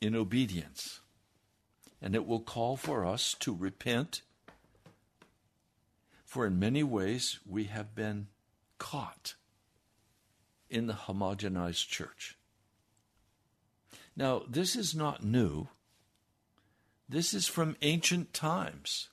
in 0.00 0.14
obedience. 0.14 1.00
And 2.00 2.14
it 2.14 2.26
will 2.26 2.40
call 2.40 2.76
for 2.76 3.04
us 3.04 3.34
to 3.40 3.54
repent 3.54 4.22
for 6.30 6.46
in 6.46 6.60
many 6.60 6.84
ways, 6.84 7.40
we 7.44 7.64
have 7.64 7.92
been 7.92 8.28
caught 8.78 9.34
in 10.68 10.86
the 10.86 10.92
homogenized 10.92 11.88
church. 11.88 12.38
Now, 14.14 14.42
this 14.48 14.76
is 14.76 14.94
not 14.94 15.24
new. 15.24 15.66
This 17.08 17.34
is 17.34 17.48
from 17.48 17.74
ancient 17.82 18.32
times. 18.32 19.08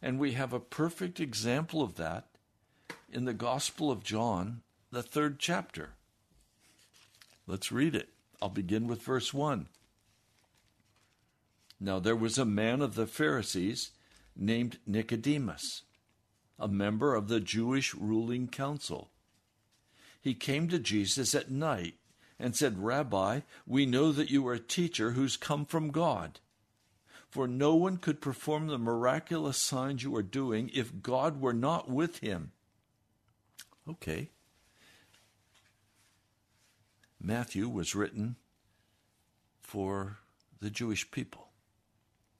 And 0.00 0.20
we 0.20 0.34
have 0.34 0.52
a 0.52 0.60
perfect 0.60 1.18
example 1.18 1.82
of 1.82 1.96
that 1.96 2.28
in 3.14 3.24
the 3.24 3.32
Gospel 3.34 3.90
of 3.90 4.02
John, 4.02 4.62
the 4.90 5.02
third 5.02 5.38
chapter. 5.38 5.90
Let's 7.46 7.72
read 7.72 7.94
it. 7.94 8.08
I'll 8.42 8.48
begin 8.48 8.86
with 8.86 9.02
verse 9.02 9.32
1. 9.32 9.68
Now 11.80 11.98
there 11.98 12.16
was 12.16 12.38
a 12.38 12.44
man 12.44 12.82
of 12.82 12.94
the 12.94 13.06
Pharisees 13.06 13.92
named 14.36 14.78
Nicodemus 14.86 15.82
a 16.58 16.68
member 16.68 17.14
of 17.14 17.28
the 17.28 17.40
Jewish 17.40 17.94
ruling 17.94 18.48
council. 18.48 19.10
He 20.20 20.34
came 20.34 20.68
to 20.68 20.78
Jesus 20.78 21.34
at 21.34 21.50
night 21.50 21.94
and 22.38 22.56
said, 22.56 22.82
Rabbi, 22.82 23.40
we 23.66 23.86
know 23.86 24.12
that 24.12 24.30
you 24.30 24.46
are 24.48 24.54
a 24.54 24.58
teacher 24.58 25.12
who's 25.12 25.36
come 25.36 25.64
from 25.64 25.90
God. 25.90 26.40
For 27.28 27.48
no 27.48 27.74
one 27.74 27.96
could 27.96 28.20
perform 28.20 28.68
the 28.68 28.78
miraculous 28.78 29.58
signs 29.58 30.02
you 30.04 30.14
are 30.16 30.22
doing 30.22 30.70
if 30.72 31.02
God 31.02 31.40
were 31.40 31.52
not 31.52 31.90
with 31.90 32.18
him. 32.18 32.52
Okay. 33.88 34.30
Matthew 37.20 37.68
was 37.68 37.94
written 37.94 38.36
for 39.60 40.18
the 40.60 40.70
Jewish 40.70 41.10
people. 41.10 41.48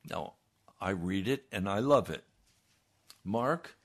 Now, 0.09 0.35
I 0.81 0.91
read 0.91 1.29
it 1.29 1.45
and 1.51 1.69
I 1.69 1.79
love 1.79 2.11
it. 2.11 2.25
Mark 3.25 3.77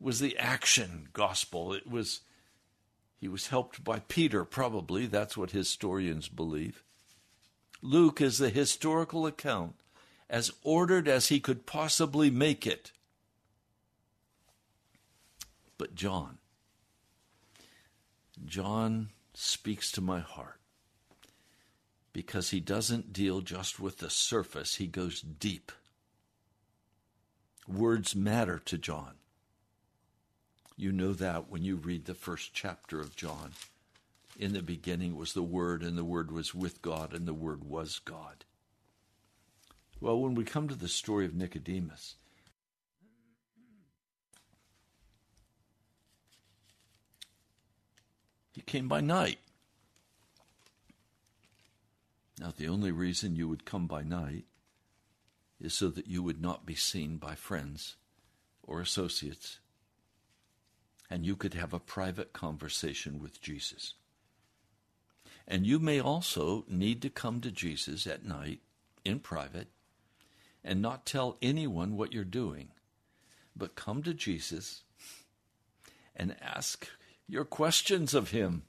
was 0.00 0.20
the 0.20 0.36
action 0.38 1.08
gospel. 1.12 1.72
It 1.72 1.86
was 1.88 2.20
he 3.18 3.28
was 3.28 3.48
helped 3.48 3.82
by 3.82 4.00
Peter, 4.00 4.44
probably. 4.44 5.06
That's 5.06 5.36
what 5.36 5.50
historians 5.50 6.28
believe. 6.28 6.84
Luke 7.80 8.20
is 8.20 8.38
the 8.38 8.50
historical 8.50 9.26
account, 9.26 9.74
as 10.28 10.52
ordered 10.62 11.08
as 11.08 11.28
he 11.28 11.40
could 11.40 11.66
possibly 11.66 12.30
make 12.30 12.66
it. 12.66 12.92
But 15.78 15.94
John, 15.94 16.38
John 18.44 19.10
speaks 19.34 19.90
to 19.92 20.00
my 20.00 20.20
heart 20.20 20.60
because 22.12 22.50
he 22.50 22.60
doesn't 22.60 23.12
deal 23.12 23.40
just 23.40 23.78
with 23.78 23.98
the 23.98 24.08
surface, 24.08 24.76
he 24.76 24.86
goes 24.86 25.20
deep. 25.20 25.70
Words 27.68 28.14
matter 28.16 28.58
to 28.60 28.78
John. 28.78 29.16
You 30.76 30.92
know 30.92 31.12
that 31.14 31.50
when 31.50 31.62
you 31.62 31.76
read 31.76 32.04
the 32.04 32.14
first 32.14 32.54
chapter 32.54 33.00
of 33.00 33.16
John. 33.16 33.52
In 34.38 34.52
the 34.52 34.62
beginning 34.62 35.16
was 35.16 35.32
the 35.32 35.42
Word, 35.42 35.82
and 35.82 35.96
the 35.96 36.04
Word 36.04 36.30
was 36.30 36.54
with 36.54 36.82
God, 36.82 37.14
and 37.14 37.26
the 37.26 37.34
Word 37.34 37.64
was 37.64 37.98
God. 37.98 38.44
Well, 40.00 40.20
when 40.20 40.34
we 40.34 40.44
come 40.44 40.68
to 40.68 40.74
the 40.74 40.88
story 40.88 41.24
of 41.24 41.34
Nicodemus, 41.34 42.16
he 48.56 48.62
came 48.62 48.88
by 48.88 49.02
night. 49.02 49.38
Now, 52.40 52.54
the 52.56 52.68
only 52.68 52.90
reason 52.90 53.36
you 53.36 53.50
would 53.50 53.66
come 53.66 53.86
by 53.86 54.02
night 54.02 54.46
is 55.60 55.74
so 55.74 55.90
that 55.90 56.06
you 56.06 56.22
would 56.22 56.40
not 56.40 56.64
be 56.64 56.74
seen 56.74 57.18
by 57.18 57.34
friends 57.34 57.96
or 58.62 58.80
associates 58.80 59.58
and 61.10 61.26
you 61.26 61.36
could 61.36 61.52
have 61.52 61.74
a 61.74 61.78
private 61.78 62.32
conversation 62.32 63.20
with 63.20 63.42
Jesus. 63.42 63.92
And 65.46 65.66
you 65.66 65.78
may 65.78 66.00
also 66.00 66.64
need 66.66 67.02
to 67.02 67.10
come 67.10 67.42
to 67.42 67.50
Jesus 67.50 68.06
at 68.06 68.24
night 68.24 68.60
in 69.04 69.20
private 69.20 69.68
and 70.64 70.80
not 70.80 71.04
tell 71.04 71.36
anyone 71.42 71.94
what 71.94 72.14
you're 72.14 72.24
doing, 72.24 72.70
but 73.54 73.76
come 73.76 74.02
to 74.02 74.14
Jesus 74.14 74.82
and 76.16 76.34
ask 76.40 76.88
your 77.28 77.44
questions 77.44 78.14
of 78.14 78.30
him. 78.30 78.62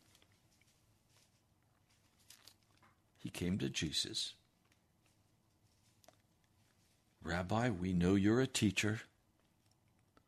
He 3.17 3.29
came 3.29 3.57
to 3.57 3.69
Jesus. 3.69 4.33
Rabbi, 7.23 7.69
we 7.69 7.93
know 7.93 8.15
you're 8.15 8.39
a 8.39 8.47
teacher 8.47 9.01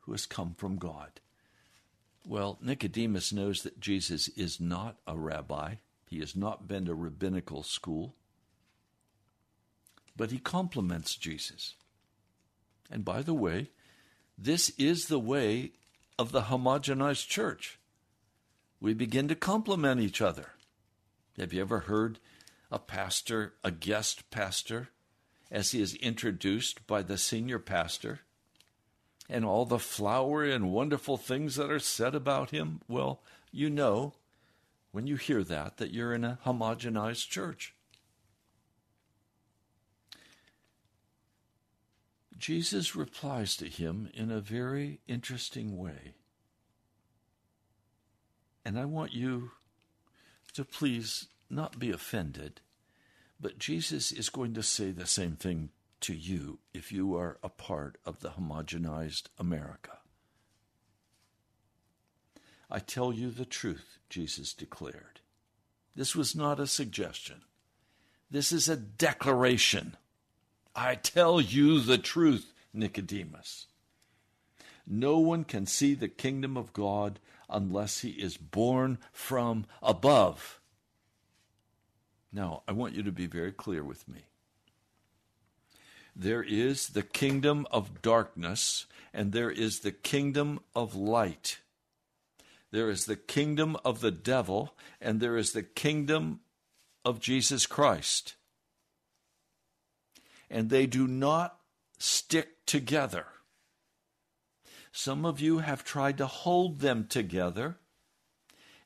who 0.02 0.12
has 0.12 0.26
come 0.26 0.54
from 0.58 0.78
God. 0.78 1.22
Well, 2.28 2.60
Nicodemus 2.62 3.32
knows 3.32 3.64
that 3.64 3.80
Jesus 3.80 4.28
is 4.30 4.60
not 4.60 4.98
a 5.08 5.18
rabbi, 5.18 5.76
He 6.08 6.20
has 6.20 6.36
not 6.36 6.68
been 6.68 6.86
to 6.86 6.94
rabbinical 6.94 7.64
school, 7.64 8.16
but 10.20 10.32
he 10.32 10.38
compliments 10.38 11.16
Jesus. 11.16 11.76
And 12.92 13.06
by 13.06 13.22
the 13.22 13.34
way, 13.34 13.70
this 14.38 14.72
is 14.72 15.08
the 15.08 15.20
way 15.20 15.72
of 16.18 16.34
the 16.34 16.44
homogenized 16.44 17.28
church. 17.30 17.79
We 18.82 18.94
begin 18.94 19.28
to 19.28 19.36
compliment 19.36 20.00
each 20.00 20.22
other. 20.22 20.52
Have 21.38 21.54
you 21.54 21.62
ever 21.62 21.82
heard 21.82 22.20
a 22.72 22.80
pastor, 22.80 23.54
a 23.64 23.72
guest 23.72 24.30
pastor, 24.30 24.90
as 25.52 25.72
he 25.72 25.82
is 25.82 25.96
introduced 25.96 26.86
by 26.88 27.02
the 27.02 27.18
senior 27.18 27.60
pastor? 27.60 28.22
And 29.30 29.46
all 29.46 29.66
the 29.66 29.80
flowery 29.80 30.54
and 30.54 30.72
wonderful 30.72 31.18
things 31.18 31.56
that 31.56 31.70
are 31.70 31.80
said 31.80 32.16
about 32.16 32.52
him? 32.52 32.82
Well, 32.88 33.22
you 33.52 33.70
know, 33.70 34.14
when 34.92 35.08
you 35.08 35.18
hear 35.18 35.44
that, 35.44 35.78
that 35.78 35.92
you're 35.92 36.14
in 36.14 36.24
a 36.24 36.40
homogenized 36.46 37.30
church. 37.30 37.76
Jesus 42.38 42.96
replies 42.96 43.58
to 43.58 43.68
him 43.68 44.10
in 44.14 44.32
a 44.32 44.40
very 44.40 45.02
interesting 45.08 45.78
way. 45.78 46.14
And 48.70 48.78
I 48.78 48.86
want 48.86 49.16
you 49.16 49.50
to 50.54 50.64
please 50.64 51.26
not 51.50 51.80
be 51.80 51.90
offended, 51.90 52.62
but 53.42 53.58
Jesus 53.58 54.12
is 54.12 54.30
going 54.30 54.54
to 54.54 54.62
say 54.62 54.92
the 54.92 55.08
same 55.08 55.36
thing 55.36 55.72
to 56.02 56.14
you 56.14 56.60
if 56.72 56.92
you 56.92 57.16
are 57.16 57.40
a 57.42 57.50
part 57.50 57.98
of 58.06 58.20
the 58.20 58.30
homogenized 58.30 59.24
America. 59.40 59.98
I 62.70 62.78
tell 62.78 63.12
you 63.12 63.32
the 63.32 63.44
truth, 63.44 63.98
Jesus 64.08 64.54
declared. 64.54 65.22
This 65.96 66.16
was 66.16 66.36
not 66.36 66.60
a 66.60 66.68
suggestion. 66.68 67.42
This 68.30 68.52
is 68.52 68.70
a 68.70 68.78
declaration. 68.78 69.98
I 70.76 70.94
tell 70.94 71.42
you 71.42 71.80
the 71.80 71.98
truth, 71.98 72.54
Nicodemus. 72.72 73.66
No 74.86 75.18
one 75.18 75.44
can 75.44 75.66
see 75.66 75.96
the 75.96 76.08
kingdom 76.08 76.56
of 76.56 76.72
God 76.72 77.20
unless 77.50 78.00
he 78.00 78.10
is 78.10 78.38
born 78.38 78.98
from 79.12 79.66
above. 79.82 80.60
Now, 82.32 82.64
I 82.68 82.74
want 82.74 82.94
you 82.94 83.04
to 83.04 83.12
be 83.12 83.26
very 83.26 83.52
clear 83.52 83.84
with 83.84 84.08
me. 84.08 84.26
There 86.16 86.44
is 86.44 86.90
the 86.90 87.04
kingdom 87.04 87.66
of 87.72 88.02
darkness, 88.02 88.86
and 89.14 89.32
there 89.32 89.50
is 89.50 89.80
the 89.80 89.92
kingdom 89.92 90.60
of 90.76 90.96
light. 90.96 91.60
There 92.72 92.90
is 92.90 93.06
the 93.06 93.16
kingdom 93.16 93.78
of 93.84 94.02
the 94.02 94.12
devil, 94.12 94.76
and 95.02 95.20
there 95.20 95.38
is 95.38 95.54
the 95.54 95.64
kingdom 95.64 96.42
of 97.06 97.20
Jesus 97.20 97.66
Christ 97.66 98.36
and 100.50 100.70
they 100.70 100.86
do 100.86 101.08
not 101.08 101.60
stick 101.98 102.66
together. 102.66 103.26
Some 105.02 105.24
of 105.24 105.40
you 105.40 105.60
have 105.60 105.86
tried 105.86 106.18
to 106.18 106.28
hold 106.28 106.80
them 106.82 107.08
together, 107.08 107.78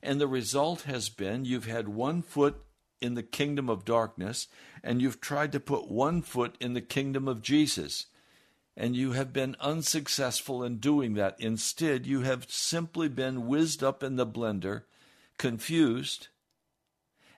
and 0.00 0.20
the 0.20 0.28
result 0.28 0.82
has 0.82 1.08
been 1.08 1.44
you've 1.44 1.66
had 1.66 1.88
one 1.88 2.22
foot 2.22 2.62
in 3.00 3.14
the 3.14 3.24
kingdom 3.24 3.68
of 3.68 3.84
darkness, 3.84 4.46
and 4.84 5.02
you've 5.02 5.20
tried 5.20 5.50
to 5.50 5.58
put 5.58 5.90
one 5.90 6.22
foot 6.22 6.56
in 6.60 6.72
the 6.72 6.80
kingdom 6.80 7.26
of 7.26 7.42
Jesus. 7.42 8.06
And 8.76 8.94
you 8.94 9.10
have 9.10 9.32
been 9.32 9.56
unsuccessful 9.58 10.62
in 10.62 10.76
doing 10.76 11.14
that. 11.14 11.34
Instead, 11.40 12.06
you 12.06 12.20
have 12.20 12.46
simply 12.48 13.08
been 13.08 13.48
whizzed 13.48 13.82
up 13.82 14.04
in 14.04 14.14
the 14.14 14.24
blender, 14.24 14.84
confused, 15.36 16.28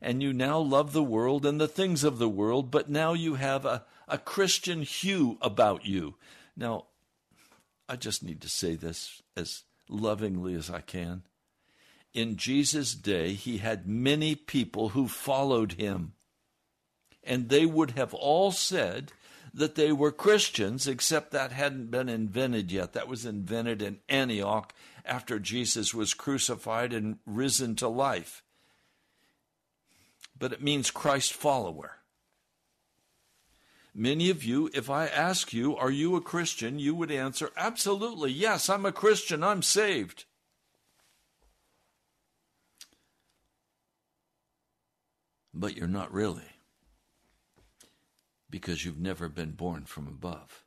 and 0.02 0.22
you 0.22 0.34
now 0.34 0.58
love 0.58 0.92
the 0.92 1.02
world 1.02 1.46
and 1.46 1.58
the 1.58 1.66
things 1.66 2.04
of 2.04 2.18
the 2.18 2.28
world, 2.28 2.70
but 2.70 2.90
now 2.90 3.14
you 3.14 3.36
have 3.36 3.64
a, 3.64 3.86
a 4.06 4.18
Christian 4.18 4.82
hue 4.82 5.38
about 5.40 5.86
you. 5.86 6.16
Now, 6.54 6.88
I 7.88 7.96
just 7.96 8.22
need 8.22 8.40
to 8.42 8.48
say 8.48 8.74
this 8.74 9.22
as 9.36 9.62
lovingly 9.88 10.54
as 10.54 10.70
I 10.70 10.80
can. 10.80 11.22
In 12.12 12.36
Jesus' 12.36 12.94
day, 12.94 13.34
he 13.34 13.58
had 13.58 13.86
many 13.86 14.34
people 14.34 14.90
who 14.90 15.06
followed 15.06 15.72
him, 15.72 16.14
and 17.22 17.48
they 17.48 17.66
would 17.66 17.92
have 17.92 18.14
all 18.14 18.50
said 18.50 19.12
that 19.52 19.74
they 19.74 19.92
were 19.92 20.12
Christians, 20.12 20.86
except 20.86 21.30
that 21.30 21.52
hadn't 21.52 21.90
been 21.90 22.08
invented 22.08 22.72
yet. 22.72 22.92
That 22.92 23.08
was 23.08 23.24
invented 23.24 23.82
in 23.82 23.98
Antioch 24.08 24.74
after 25.04 25.38
Jesus 25.38 25.94
was 25.94 26.14
crucified 26.14 26.92
and 26.92 27.18
risen 27.24 27.76
to 27.76 27.88
life. 27.88 28.42
But 30.38 30.52
it 30.52 30.62
means 30.62 30.90
Christ 30.90 31.32
follower. 31.32 31.98
Many 33.98 34.28
of 34.28 34.44
you, 34.44 34.68
if 34.74 34.90
I 34.90 35.06
ask 35.06 35.54
you, 35.54 35.74
Are 35.74 35.90
you 35.90 36.16
a 36.16 36.20
Christian? 36.20 36.78
you 36.78 36.94
would 36.94 37.10
answer, 37.10 37.50
Absolutely, 37.56 38.30
yes, 38.30 38.68
I'm 38.68 38.84
a 38.84 38.92
Christian, 38.92 39.42
I'm 39.42 39.62
saved. 39.62 40.26
But 45.54 45.78
you're 45.78 45.88
not 45.88 46.12
really, 46.12 46.44
because 48.50 48.84
you've 48.84 49.00
never 49.00 49.30
been 49.30 49.52
born 49.52 49.86
from 49.86 50.06
above. 50.06 50.62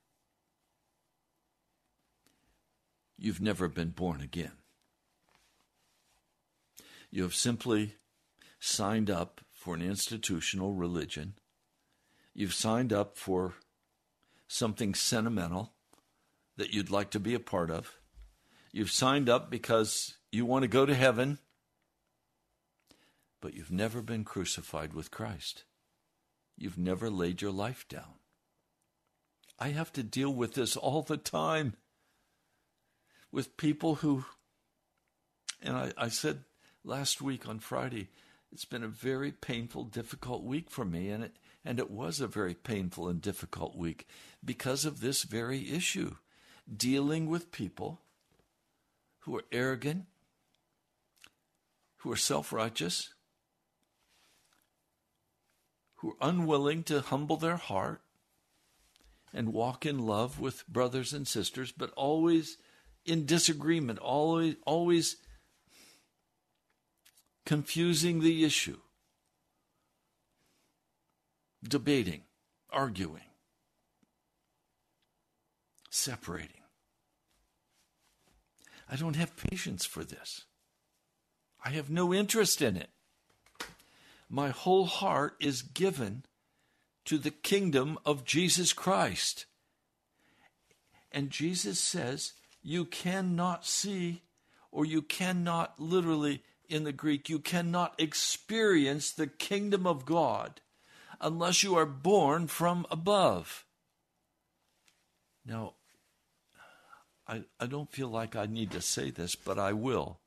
You've 3.15 3.42
never 3.42 3.68
been 3.68 3.92
born 3.92 4.22
again. 4.22 4.54
You 7.12 7.22
have 7.22 7.36
simply 7.36 7.94
signed 8.60 9.12
up 9.12 9.42
for 9.52 9.76
an 9.76 9.84
institutional 9.84 10.74
religion 10.74 11.36
You've 12.34 12.54
signed 12.54 12.94
up 12.94 13.18
for 13.18 13.56
something 14.48 14.94
sentimental 14.94 15.74
that 16.58 16.74
you'd 16.74 16.92
like 16.92 17.12
to 17.12 17.20
be 17.20 17.34
a 17.34 17.39
part 17.39 17.72
of. 17.72 17.96
You've 18.72 18.92
signed 18.92 19.30
up 19.30 19.50
because 19.50 20.15
you 20.32 20.46
want 20.46 20.63
to 20.63 20.68
go 20.68 20.86
to 20.86 20.94
heaven, 20.94 21.39
but 23.42 23.54
you've 23.54 23.72
never 23.72 24.02
been 24.02 24.24
crucified 24.24 24.94
with 24.94 25.12
Christ. 25.12 25.63
You've 26.58 26.78
never 26.78 27.10
laid 27.10 27.42
your 27.42 27.52
life 27.52 27.86
down. 27.88 28.15
I 29.58 29.70
have 29.70 29.92
to 29.94 30.04
deal 30.04 30.34
with 30.34 30.54
this 30.54 30.76
all 30.78 31.02
the 31.02 31.18
time 31.18 31.74
with 33.32 33.58
people 33.58 33.96
who, 33.96 34.26
and 35.62 35.76
I, 35.76 35.92
I 35.98 36.10
said 36.10 36.44
last 36.84 37.22
week 37.22 37.48
on 37.48 37.60
Friday, 37.60 38.10
it's 38.52 38.65
been 38.65 38.84
a 38.84 38.88
very 38.88 39.32
painful, 39.32 39.86
difficult 39.86 40.44
week 40.44 40.70
for 40.70 40.86
me, 40.86 41.10
and 41.10 41.24
it 41.24 41.36
and 41.70 41.78
it 41.78 41.92
was 41.92 42.20
a 42.20 42.26
very 42.26 42.56
painful 42.56 43.08
and 43.08 43.22
difficult 43.22 43.78
week 43.78 44.08
because 44.44 44.86
of 44.86 45.02
this 45.02 45.22
very 45.22 45.72
issue 45.72 46.16
dealing 46.76 47.30
with 47.30 47.52
people 47.52 48.02
who 49.20 49.38
are 49.38 49.46
arrogant, 49.52 50.06
who 51.98 52.12
are 52.12 52.16
self 52.16 52.52
righteous, 52.52 53.14
who 55.98 56.10
are 56.10 56.28
unwilling 56.28 56.82
to 56.82 57.02
humble 57.02 57.38
their 57.38 57.58
heart 57.58 58.02
and 59.32 59.54
walk 59.54 59.86
in 59.86 60.00
love 60.00 60.40
with 60.40 60.68
brothers 60.68 61.14
and 61.14 61.28
sisters, 61.28 61.72
but 61.72 61.92
always 61.92 62.58
in 63.06 63.28
disagreement, 63.28 64.00
always, 64.00 64.56
always 64.66 65.18
confusing 67.46 68.22
the 68.22 68.44
issue 68.44 68.80
debating, 71.67 72.22
arguing, 72.69 73.24
separating. 75.89 76.62
I 78.91 78.95
don't 78.95 79.15
have 79.15 79.36
patience 79.38 79.86
for 79.86 80.04
this. 80.04 80.45
I 81.63 81.69
have 81.69 81.89
no 81.89 82.13
interest 82.13 82.62
in 82.62 82.78
it. 82.78 82.89
My 84.30 84.50
whole 84.50 84.86
heart 84.86 85.36
is 85.39 85.62
given 85.62 86.24
to 87.06 87.17
the 87.17 87.32
kingdom 87.32 87.98
of 88.06 88.26
Jesus 88.26 88.74
Christ. 88.74 89.45
And 91.12 91.32
Jesus 91.32 91.80
says, 91.80 92.34
You 92.62 92.86
cannot 92.86 93.65
see, 93.65 94.22
or 94.72 94.86
you 94.86 95.02
cannot 95.02 95.80
literally, 95.80 96.43
in 96.67 96.84
the 96.84 96.91
Greek, 96.91 97.30
you 97.30 97.39
cannot 97.39 98.00
experience 98.00 99.12
the 99.12 99.28
kingdom 99.28 99.88
of 99.88 100.06
God 100.06 100.62
unless 101.22 101.64
you 101.64 101.76
are 101.76 101.86
born 101.86 102.48
from 102.48 102.86
above. 102.90 103.66
Now, 105.46 105.74
I, 107.28 107.44
I 107.60 107.66
don't 107.66 107.92
feel 107.92 108.10
like 108.10 108.36
I 108.36 108.46
need 108.46 108.72
to 108.72 108.82
say 108.82 109.12
this, 109.12 109.36
but 109.36 109.60
I 109.60 109.74
will. 109.74 110.20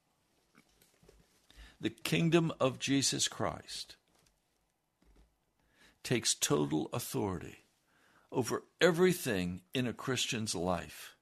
The 1.81 1.91
kingdom 1.91 2.53
of 2.61 2.79
Jesus 2.79 3.27
Christ 3.27 3.97
takes 6.05 6.35
total 6.35 6.89
authority 6.93 7.65
over 8.31 8.63
everything 8.81 9.63
in 9.75 9.87
a 9.87 9.93
Christian's 9.93 10.55
life. 10.55 11.17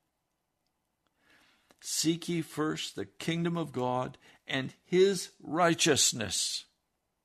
Seek 1.80 2.28
ye 2.28 2.42
first 2.42 2.94
the 2.94 3.06
kingdom 3.06 3.56
of 3.56 3.72
God 3.72 4.18
and 4.46 4.74
his 4.84 5.30
righteousness, 5.42 6.66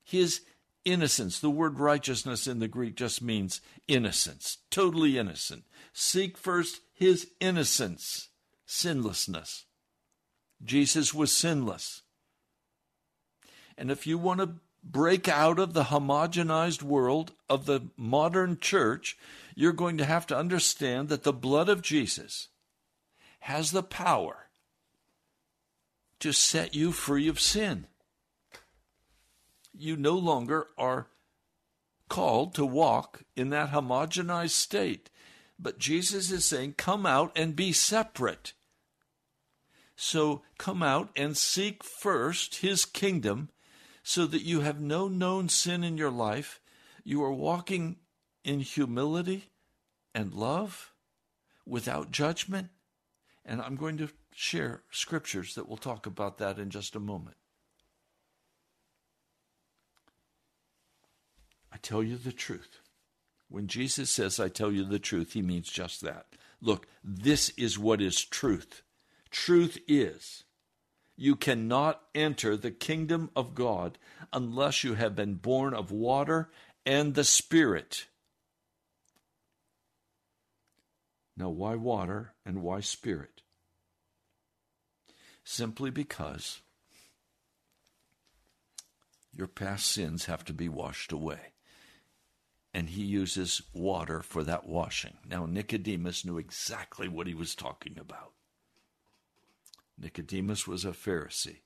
his 0.02 0.40
innocence. 0.86 1.38
The 1.38 1.50
word 1.50 1.78
righteousness 1.78 2.46
in 2.46 2.60
the 2.60 2.68
Greek 2.68 2.96
just 2.96 3.20
means 3.20 3.60
innocence, 3.86 4.58
totally 4.70 5.18
innocent. 5.18 5.64
Seek 5.92 6.38
first 6.38 6.80
his 6.94 7.28
innocence, 7.40 8.28
sinlessness. 8.64 9.66
Jesus 10.64 11.12
was 11.12 11.36
sinless. 11.36 12.02
And 13.76 13.90
if 13.90 14.06
you 14.06 14.16
want 14.16 14.40
to 14.40 14.54
break 14.82 15.28
out 15.28 15.58
of 15.58 15.74
the 15.74 15.84
homogenized 15.84 16.82
world 16.82 17.32
of 17.50 17.66
the 17.66 17.80
modern 17.96 18.58
church, 18.58 19.18
you're 19.54 19.72
going 19.72 19.98
to 19.98 20.04
have 20.04 20.26
to 20.28 20.38
understand 20.38 21.08
that 21.08 21.24
the 21.24 21.32
blood 21.32 21.68
of 21.68 21.82
Jesus 21.82 22.48
has 23.40 23.72
the 23.72 23.82
power 23.82 24.46
to 26.20 26.32
set 26.32 26.74
you 26.74 26.92
free 26.92 27.28
of 27.28 27.40
sin. 27.40 27.86
You 29.78 29.96
no 29.96 30.14
longer 30.14 30.68
are 30.78 31.08
called 32.08 32.54
to 32.54 32.64
walk 32.64 33.22
in 33.34 33.50
that 33.50 33.70
homogenized 33.70 34.50
state. 34.50 35.10
But 35.58 35.78
Jesus 35.78 36.30
is 36.30 36.44
saying, 36.44 36.74
come 36.76 37.06
out 37.06 37.32
and 37.36 37.56
be 37.56 37.72
separate. 37.72 38.52
So 39.96 40.42
come 40.58 40.82
out 40.82 41.10
and 41.16 41.36
seek 41.36 41.82
first 41.82 42.56
his 42.56 42.84
kingdom 42.84 43.48
so 44.02 44.26
that 44.26 44.42
you 44.42 44.60
have 44.60 44.80
no 44.80 45.08
known 45.08 45.48
sin 45.48 45.82
in 45.82 45.96
your 45.96 46.10
life. 46.10 46.60
You 47.02 47.24
are 47.24 47.32
walking 47.32 47.96
in 48.44 48.60
humility 48.60 49.50
and 50.14 50.34
love 50.34 50.92
without 51.66 52.10
judgment. 52.10 52.68
And 53.44 53.62
I'm 53.62 53.76
going 53.76 53.96
to 53.98 54.10
share 54.34 54.82
scriptures 54.90 55.54
that 55.54 55.68
will 55.68 55.76
talk 55.76 56.06
about 56.06 56.38
that 56.38 56.58
in 56.58 56.70
just 56.70 56.94
a 56.94 57.00
moment. 57.00 57.36
I 61.76 61.78
tell 61.82 62.02
you 62.02 62.16
the 62.16 62.32
truth. 62.32 62.80
When 63.50 63.66
Jesus 63.66 64.08
says, 64.08 64.40
I 64.40 64.48
tell 64.48 64.72
you 64.72 64.82
the 64.82 64.98
truth, 64.98 65.34
he 65.34 65.42
means 65.42 65.68
just 65.68 66.00
that. 66.00 66.24
Look, 66.58 66.86
this 67.04 67.50
is 67.50 67.78
what 67.78 68.00
is 68.00 68.24
truth. 68.24 68.80
Truth 69.30 69.76
is 69.86 70.44
you 71.18 71.36
cannot 71.36 72.00
enter 72.14 72.56
the 72.56 72.70
kingdom 72.70 73.28
of 73.36 73.54
God 73.54 73.98
unless 74.32 74.84
you 74.84 74.94
have 74.94 75.14
been 75.14 75.34
born 75.34 75.74
of 75.74 75.90
water 75.90 76.48
and 76.86 77.14
the 77.14 77.24
Spirit. 77.24 78.06
Now, 81.36 81.50
why 81.50 81.74
water 81.74 82.32
and 82.46 82.62
why 82.62 82.80
Spirit? 82.80 83.42
Simply 85.44 85.90
because 85.90 86.62
your 89.34 89.46
past 89.46 89.84
sins 89.84 90.24
have 90.24 90.42
to 90.46 90.54
be 90.54 90.70
washed 90.70 91.12
away. 91.12 91.52
And 92.76 92.90
he 92.90 93.04
uses 93.04 93.62
water 93.72 94.20
for 94.20 94.44
that 94.44 94.68
washing. 94.68 95.16
Now, 95.26 95.46
Nicodemus 95.46 96.26
knew 96.26 96.36
exactly 96.36 97.08
what 97.08 97.26
he 97.26 97.32
was 97.32 97.54
talking 97.54 97.96
about. 97.98 98.32
Nicodemus 99.96 100.68
was 100.68 100.84
a 100.84 100.90
Pharisee. 100.90 101.60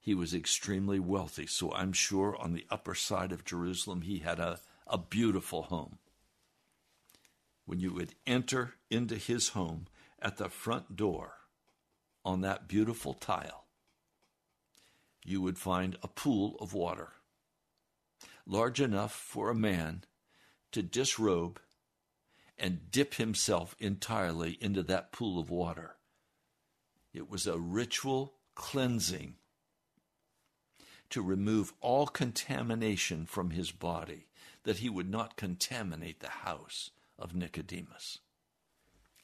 He 0.00 0.16
was 0.16 0.34
extremely 0.34 0.98
wealthy, 0.98 1.46
so 1.46 1.72
I'm 1.72 1.92
sure 1.92 2.34
on 2.40 2.54
the 2.54 2.66
upper 2.70 2.96
side 2.96 3.30
of 3.30 3.44
Jerusalem 3.44 4.02
he 4.02 4.18
had 4.18 4.40
a, 4.40 4.58
a 4.88 4.98
beautiful 4.98 5.62
home. 5.62 5.98
When 7.64 7.78
you 7.78 7.92
would 7.92 8.16
enter 8.26 8.74
into 8.90 9.14
his 9.18 9.50
home 9.50 9.86
at 10.20 10.38
the 10.38 10.48
front 10.48 10.96
door 10.96 11.34
on 12.24 12.40
that 12.40 12.66
beautiful 12.66 13.14
tile, 13.14 13.66
you 15.24 15.40
would 15.40 15.56
find 15.56 15.96
a 16.02 16.08
pool 16.08 16.56
of 16.58 16.74
water, 16.74 17.12
large 18.44 18.80
enough 18.80 19.12
for 19.12 19.48
a 19.48 19.54
man 19.54 20.02
to 20.72 20.82
disrobe 20.82 21.60
and 22.58 22.90
dip 22.90 23.14
himself 23.14 23.74
entirely 23.78 24.58
into 24.60 24.82
that 24.82 25.12
pool 25.12 25.38
of 25.38 25.50
water 25.50 25.96
it 27.12 27.28
was 27.28 27.46
a 27.46 27.58
ritual 27.58 28.34
cleansing 28.54 29.36
to 31.10 31.20
remove 31.20 31.74
all 31.80 32.06
contamination 32.06 33.26
from 33.26 33.50
his 33.50 33.70
body, 33.70 34.26
that 34.64 34.78
he 34.78 34.88
would 34.88 35.10
not 35.10 35.36
contaminate 35.36 36.20
the 36.20 36.28
house 36.28 36.90
of 37.18 37.34
Nicodemus. 37.34 38.18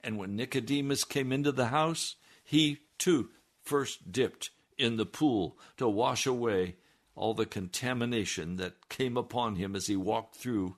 And 0.05 0.19
when 0.19 0.37
Nicodemus 0.37 1.05
came 1.05 1.33
into 1.33 1.51
the 1.51 1.69
house, 1.69 2.17
he 2.45 2.81
too 2.99 3.31
first 3.63 4.13
dipped 4.13 4.51
in 4.77 4.97
the 4.97 5.07
pool 5.07 5.59
to 5.79 5.89
wash 5.89 6.27
away 6.27 6.77
all 7.15 7.33
the 7.35 7.47
contamination 7.47 8.57
that 8.57 8.89
came 8.89 9.17
upon 9.17 9.57
him 9.57 9.75
as 9.75 9.87
he 9.87 9.97
walked 9.97 10.37
through 10.37 10.77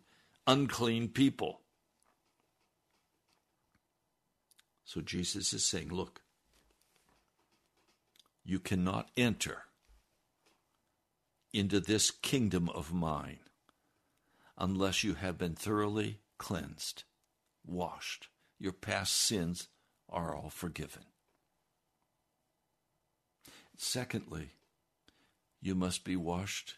unclean 0.51 1.07
people. 1.09 1.61
So 4.85 5.01
Jesus 5.01 5.53
is 5.53 5.65
saying, 5.65 5.91
Look, 5.91 6.23
you 8.45 8.59
cannot 8.59 9.11
enter 9.17 9.65
into 11.53 11.79
this 11.79 12.11
kingdom 12.11 12.69
of 12.71 12.93
mine 12.93 13.39
unless 14.59 15.05
you 15.05 15.15
have 15.15 15.39
been 15.39 15.55
thoroughly 15.55 16.19
cleansed, 16.37 17.05
washed. 17.65 18.27
Your 18.59 18.73
past 18.73 19.13
sins 19.13 19.69
are 20.09 20.35
all 20.35 20.51
forgiven. 20.51 21.05
Secondly, 23.77 24.51
you 25.63 25.77
must 25.77 26.05
be 26.05 26.17
washed 26.17 26.75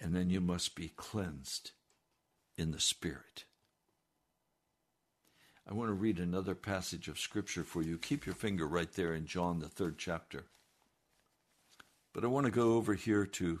and 0.00 0.12
then 0.12 0.28
you 0.28 0.40
must 0.40 0.74
be 0.74 0.88
cleansed 0.88 1.70
in 2.56 2.70
the 2.70 2.80
Spirit. 2.80 3.44
I 5.68 5.72
want 5.72 5.88
to 5.88 5.94
read 5.94 6.18
another 6.18 6.54
passage 6.54 7.08
of 7.08 7.18
Scripture 7.18 7.64
for 7.64 7.82
you. 7.82 7.96
Keep 7.96 8.26
your 8.26 8.34
finger 8.34 8.66
right 8.66 8.92
there 8.92 9.14
in 9.14 9.26
John, 9.26 9.60
the 9.60 9.68
third 9.68 9.98
chapter. 9.98 10.44
But 12.12 12.22
I 12.22 12.28
want 12.28 12.46
to 12.46 12.52
go 12.52 12.74
over 12.74 12.94
here 12.94 13.26
to 13.26 13.60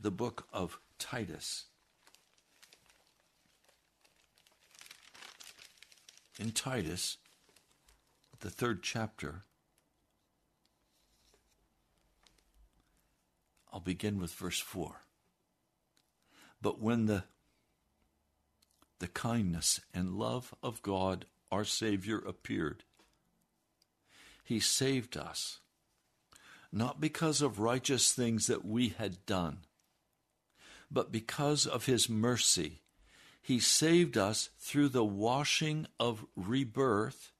the 0.00 0.10
book 0.10 0.46
of 0.52 0.78
Titus. 0.98 1.64
In 6.38 6.52
Titus, 6.52 7.16
the 8.40 8.50
third 8.50 8.82
chapter, 8.82 9.44
I'll 13.72 13.80
begin 13.80 14.20
with 14.20 14.32
verse 14.32 14.58
4. 14.58 15.00
But 16.60 16.80
when 16.80 17.06
the 17.06 17.24
the 19.02 19.08
kindness 19.08 19.80
and 19.92 20.14
love 20.14 20.54
of 20.62 20.80
God 20.80 21.26
our 21.50 21.64
Savior 21.64 22.18
appeared, 22.18 22.84
He 24.42 24.60
saved 24.60 25.16
us 25.18 25.58
not 26.72 27.00
because 27.00 27.42
of 27.42 27.58
righteous 27.58 28.12
things 28.12 28.46
that 28.46 28.64
we 28.64 28.88
had 28.88 29.26
done, 29.26 29.58
but 30.90 31.12
because 31.12 31.66
of 31.66 31.84
his 31.84 32.08
mercy. 32.08 32.80
He 33.42 33.60
saved 33.60 34.16
us 34.16 34.48
through 34.58 34.88
the 34.88 35.04
washing 35.04 35.86
of 36.00 36.24
rebirth 36.34 37.32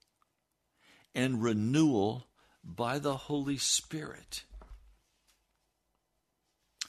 and 1.15 1.43
renewal 1.43 2.27
by 2.63 2.99
the 2.99 3.17
Holy 3.17 3.57
Spirit, 3.57 4.43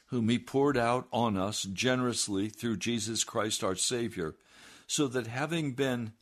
whom 0.07 0.27
he 0.29 0.39
poured 0.39 0.77
out 0.77 1.07
on 1.11 1.37
us 1.37 1.63
generously 1.63 2.49
through 2.49 2.77
Jesus 2.77 3.23
Christ 3.23 3.63
our 3.63 3.75
Savior, 3.75 4.35
so 4.87 5.07
that 5.07 5.27
having 5.27 5.73
been 5.73 6.13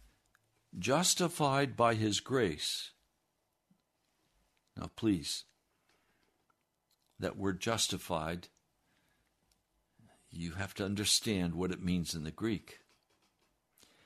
justified 0.77 1.75
by 1.75 1.95
his 1.95 2.19
grace, 2.19 2.91
now 4.77 4.89
please 4.95 5.45
that 7.21 7.37
word 7.37 7.59
justified, 7.59 8.47
you 10.29 10.53
have 10.53 10.73
to 10.75 10.85
understand 10.85 11.55
what 11.55 11.71
it 11.71 11.83
means 11.83 12.15
in 12.15 12.23
the 12.23 12.31
Greek. 12.31 12.79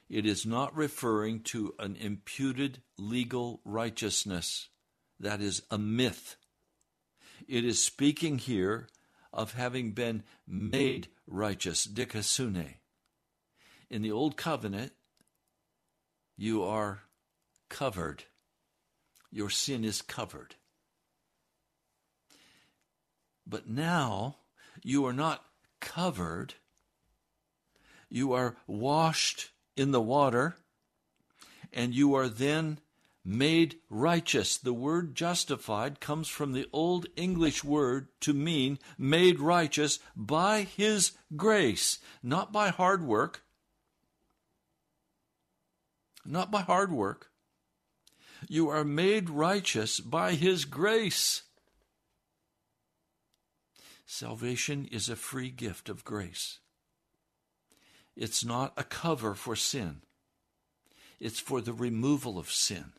It 0.10 0.26
is 0.26 0.46
not 0.46 0.76
referring 0.76 1.42
to 1.44 1.74
an 1.80 1.96
imputed 1.96 2.82
legal 2.98 3.62
righteousness. 3.66 4.70
That 5.20 5.42
is 5.42 5.64
a 5.72 5.78
myth. 5.78 6.36
It 7.48 7.66
is 7.66 7.84
speaking 7.84 8.38
here 8.38 8.88
of 9.34 9.54
having 9.54 9.92
been 9.92 10.24
made 10.48 11.08
righteous, 11.28 11.88
dikaiosune. 11.88 12.76
In 13.96 14.02
the 14.02 14.12
Old 14.12 14.36
Covenant, 14.36 14.92
you 16.36 16.66
are 16.66 17.04
covered. 17.70 18.26
Your 19.32 19.50
sin 19.50 19.86
is 19.86 20.02
covered. 20.02 20.56
But 23.48 23.70
now 23.70 24.36
you 24.84 25.06
are 25.06 25.14
not 25.14 25.46
covered, 25.80 26.56
you 28.10 28.34
are 28.34 28.58
washed 28.68 29.52
in 29.78 29.92
the 29.92 30.02
water, 30.02 30.58
and 31.72 31.96
you 31.96 32.16
are 32.16 32.28
then 32.28 32.80
made 33.24 33.78
righteous. 33.90 34.58
The 34.58 34.74
word 34.74 35.16
justified 35.16 36.02
comes 36.02 36.28
from 36.28 36.52
the 36.52 36.68
Old 36.74 37.06
English 37.16 37.64
word 37.64 38.10
to 38.20 38.34
mean 38.34 38.78
made 38.98 39.40
righteous 39.40 40.00
by 40.18 40.64
His 40.64 41.14
grace, 41.38 42.00
not 42.22 42.52
by 42.52 42.68
hard 42.72 43.02
work. 43.02 43.45
Not 46.26 46.52
by 46.52 46.62
hard 46.62 46.92
work. 46.92 47.30
You 48.50 48.70
are 48.70 48.84
made 48.84 49.30
righteous 49.30 50.00
by 50.00 50.34
His 50.34 50.66
grace. 50.66 51.44
Salvation 54.06 54.88
is 54.92 55.10
a 55.10 55.16
free 55.16 55.50
gift 55.50 55.90
of 55.90 56.04
grace. 56.04 56.60
It's 58.16 58.46
not 58.46 58.74
a 58.78 58.84
cover 58.84 59.34
for 59.34 59.56
sin, 59.56 60.02
it's 61.20 61.40
for 61.40 61.62
the 61.62 61.74
removal 61.74 62.40
of 62.40 62.52
sin. 62.52 62.94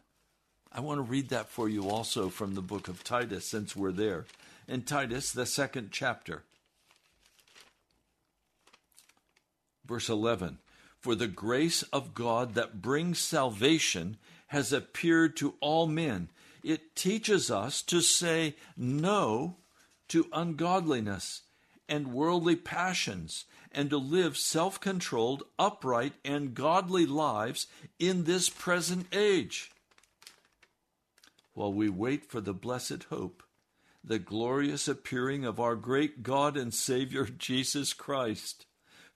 I 0.73 0.81
want 0.81 0.99
to 0.99 1.03
read 1.03 1.31
that 1.31 1.49
for 1.49 1.69
you 1.69 1.89
also 1.89 2.29
from 2.29 2.55
the 2.55 2.61
book 2.61 2.89
of 2.89 3.03
Titus, 3.03 3.47
since 3.47 3.75
we're 3.75 3.93
there. 3.93 4.27
In 4.69 4.83
Titus, 4.83 5.33
the 5.33 5.47
second 5.47 5.89
chapter, 5.91 6.43
verse 9.87 10.11
11 10.11 10.59
For 11.01 11.15
the 11.15 11.29
grace 11.29 11.83
of 11.85 12.15
God 12.15 12.55
that 12.55 12.83
brings 12.83 13.19
salvation 13.19 14.17
has 14.49 14.73
appeared 14.73 15.37
to 15.37 15.55
all 15.61 15.87
men. 15.87 16.31
It 16.63 16.97
teaches 16.97 17.51
us 17.51 17.83
to 17.83 18.01
say 18.01 18.57
no 18.77 19.57
to 20.09 20.27
ungodliness 20.33 21.43
and 21.89 22.13
worldly 22.13 22.57
passions 22.57 23.45
and 23.71 23.91
to 23.91 23.99
live 23.99 24.37
self 24.37 24.81
controlled, 24.81 25.45
upright, 25.59 26.15
and 26.25 26.55
godly 26.55 27.07
lives 27.07 27.67
in 27.99 28.25
this 28.25 28.49
present 28.49 29.07
age 29.13 29.71
while 31.57 31.73
we 31.73 31.89
wait 31.89 32.31
for 32.31 32.43
the 32.43 32.53
blessed 32.53 33.05
hope, 33.09 33.43
the 34.05 34.19
glorious 34.19 34.87
appearing 34.87 35.45
of 35.45 35.59
our 35.59 35.75
great 35.75 36.23
God 36.23 36.55
and 36.57 36.73
Savior 36.73 37.25
Jesus 37.39 37.95
Christ, 37.95 38.67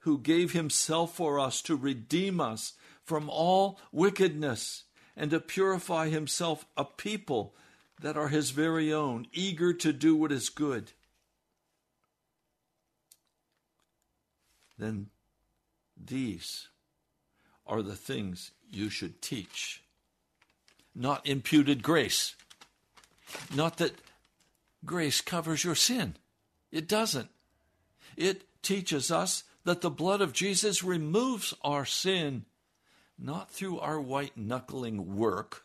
who 0.01 0.17
gave 0.17 0.51
himself 0.51 1.15
for 1.15 1.39
us 1.39 1.61
to 1.63 1.75
redeem 1.75 2.39
us 2.39 2.73
from 3.03 3.29
all 3.29 3.79
wickedness 3.91 4.83
and 5.15 5.31
to 5.31 5.39
purify 5.39 6.09
himself 6.09 6.65
a 6.77 6.85
people 6.85 7.55
that 8.01 8.17
are 8.17 8.29
his 8.29 8.51
very 8.51 8.91
own, 8.91 9.27
eager 9.33 9.73
to 9.73 9.93
do 9.93 10.15
what 10.15 10.31
is 10.31 10.49
good. 10.49 10.91
Then 14.77 15.07
these 15.95 16.67
are 17.67 17.81
the 17.81 17.95
things 17.95 18.51
you 18.71 18.89
should 18.89 19.21
teach 19.21 19.83
not 20.95 21.25
imputed 21.25 21.83
grace. 21.83 22.35
Not 23.53 23.77
that 23.77 23.95
grace 24.85 25.21
covers 25.21 25.63
your 25.63 25.75
sin. 25.75 26.15
It 26.71 26.87
doesn't. 26.87 27.29
It 28.17 28.43
teaches 28.61 29.11
us 29.11 29.43
that 29.63 29.81
the 29.81 29.89
blood 29.89 30.21
of 30.21 30.33
Jesus 30.33 30.83
removes 30.83 31.53
our 31.63 31.85
sin, 31.85 32.45
not 33.17 33.51
through 33.51 33.79
our 33.79 33.99
white 33.99 34.35
knuckling 34.37 35.15
work. 35.15 35.63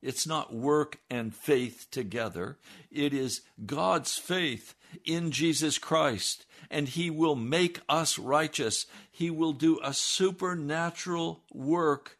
It's 0.00 0.26
not 0.26 0.54
work 0.54 0.98
and 1.10 1.34
faith 1.34 1.88
together. 1.90 2.58
It 2.90 3.12
is 3.12 3.40
God's 3.66 4.16
faith 4.16 4.74
in 5.04 5.32
Jesus 5.32 5.78
Christ, 5.78 6.46
and 6.70 6.88
He 6.88 7.10
will 7.10 7.34
make 7.34 7.80
us 7.88 8.18
righteous. 8.18 8.86
He 9.10 9.30
will 9.30 9.52
do 9.52 9.80
a 9.82 9.92
supernatural 9.92 11.42
work 11.52 12.18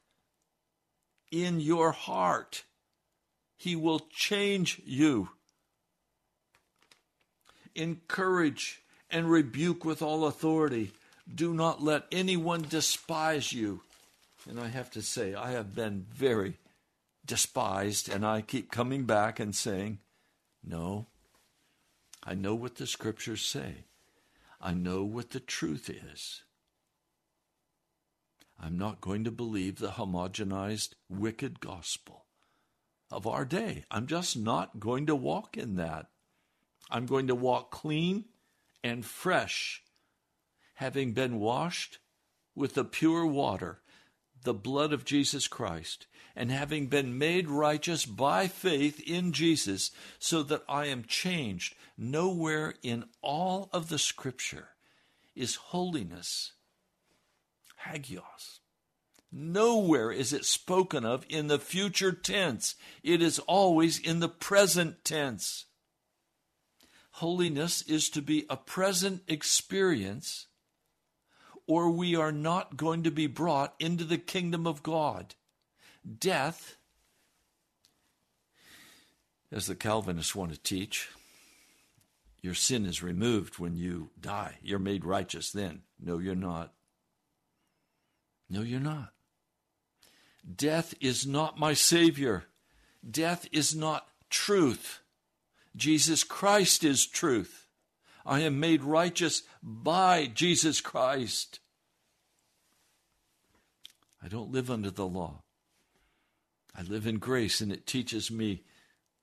in 1.30 1.60
your 1.60 1.92
heart. 1.92 2.64
He 3.56 3.76
will 3.76 4.00
change 4.10 4.80
you. 4.84 5.30
Encourage 7.74 8.82
and 9.10 9.30
rebuke 9.30 9.84
with 9.84 10.02
all 10.02 10.26
authority. 10.26 10.92
Do 11.32 11.52
not 11.52 11.82
let 11.82 12.04
anyone 12.10 12.66
despise 12.68 13.52
you. 13.52 13.82
And 14.48 14.58
I 14.58 14.68
have 14.68 14.90
to 14.92 15.02
say, 15.02 15.34
I 15.34 15.50
have 15.50 15.74
been 15.74 16.06
very 16.10 16.56
despised, 17.26 18.08
and 18.08 18.24
I 18.24 18.40
keep 18.40 18.70
coming 18.70 19.04
back 19.04 19.38
and 19.38 19.54
saying, 19.54 19.98
No, 20.64 21.06
I 22.24 22.34
know 22.34 22.54
what 22.54 22.76
the 22.76 22.86
scriptures 22.86 23.42
say. 23.42 23.84
I 24.60 24.72
know 24.72 25.04
what 25.04 25.30
the 25.30 25.40
truth 25.40 25.90
is. 25.90 26.42
I'm 28.60 28.76
not 28.76 29.00
going 29.00 29.22
to 29.24 29.30
believe 29.30 29.78
the 29.78 29.92
homogenized, 29.92 30.94
wicked 31.08 31.60
gospel 31.60 32.24
of 33.10 33.26
our 33.26 33.44
day. 33.44 33.84
I'm 33.90 34.06
just 34.06 34.36
not 34.36 34.80
going 34.80 35.06
to 35.06 35.14
walk 35.14 35.56
in 35.56 35.76
that. 35.76 36.06
I'm 36.90 37.06
going 37.06 37.28
to 37.28 37.34
walk 37.34 37.70
clean 37.70 38.24
and 38.82 39.04
fresh, 39.04 39.82
having 40.78 41.12
been 41.12 41.40
washed 41.40 41.98
with 42.54 42.74
the 42.74 42.84
pure 42.84 43.26
water, 43.26 43.80
the 44.44 44.54
blood 44.54 44.92
of 44.92 45.04
Jesus 45.04 45.48
Christ, 45.48 46.06
and 46.36 46.52
having 46.52 46.86
been 46.86 47.18
made 47.18 47.48
righteous 47.48 48.06
by 48.06 48.46
faith 48.46 49.00
in 49.04 49.32
Jesus, 49.32 49.90
so 50.20 50.44
that 50.44 50.62
I 50.68 50.86
am 50.86 51.02
changed. 51.02 51.74
Nowhere 51.96 52.74
in 52.80 53.06
all 53.22 53.68
of 53.72 53.88
the 53.88 53.98
Scripture 53.98 54.68
is 55.34 55.56
holiness 55.56 56.52
hagios. 57.78 58.60
Nowhere 59.32 60.12
is 60.12 60.32
it 60.32 60.44
spoken 60.44 61.04
of 61.04 61.26
in 61.28 61.48
the 61.48 61.58
future 61.58 62.12
tense. 62.12 62.76
It 63.02 63.20
is 63.20 63.40
always 63.40 63.98
in 63.98 64.20
the 64.20 64.28
present 64.28 65.04
tense. 65.04 65.66
Holiness 67.12 67.82
is 67.82 68.08
to 68.10 68.22
be 68.22 68.46
a 68.48 68.56
present 68.56 69.22
experience, 69.26 70.46
or 71.68 71.90
we 71.90 72.16
are 72.16 72.32
not 72.32 72.76
going 72.76 73.04
to 73.04 73.10
be 73.10 73.26
brought 73.26 73.74
into 73.78 74.02
the 74.02 74.18
kingdom 74.18 74.66
of 74.66 74.82
God. 74.82 75.34
Death, 76.18 76.76
as 79.52 79.66
the 79.66 79.76
Calvinists 79.76 80.34
want 80.34 80.52
to 80.52 80.60
teach, 80.60 81.10
your 82.40 82.54
sin 82.54 82.86
is 82.86 83.02
removed 83.02 83.58
when 83.58 83.76
you 83.76 84.10
die. 84.18 84.56
You're 84.62 84.78
made 84.78 85.04
righteous 85.04 85.52
then. 85.52 85.82
No, 86.00 86.18
you're 86.18 86.34
not. 86.34 86.72
No, 88.48 88.62
you're 88.62 88.80
not. 88.80 89.12
Death 90.56 90.94
is 91.00 91.26
not 91.26 91.58
my 91.58 91.74
Savior. 91.74 92.44
Death 93.08 93.46
is 93.52 93.76
not 93.76 94.08
truth. 94.30 95.00
Jesus 95.76 96.24
Christ 96.24 96.82
is 96.82 97.06
truth. 97.06 97.67
I 98.28 98.40
am 98.40 98.60
made 98.60 98.84
righteous 98.84 99.42
by 99.62 100.26
Jesus 100.26 100.80
Christ. 100.80 101.60
I 104.22 104.28
don't 104.28 104.52
live 104.52 104.70
under 104.70 104.90
the 104.90 105.06
law. 105.06 105.42
I 106.76 106.82
live 106.82 107.06
in 107.06 107.18
grace, 107.18 107.60
and 107.60 107.72
it 107.72 107.86
teaches 107.86 108.30
me 108.30 108.62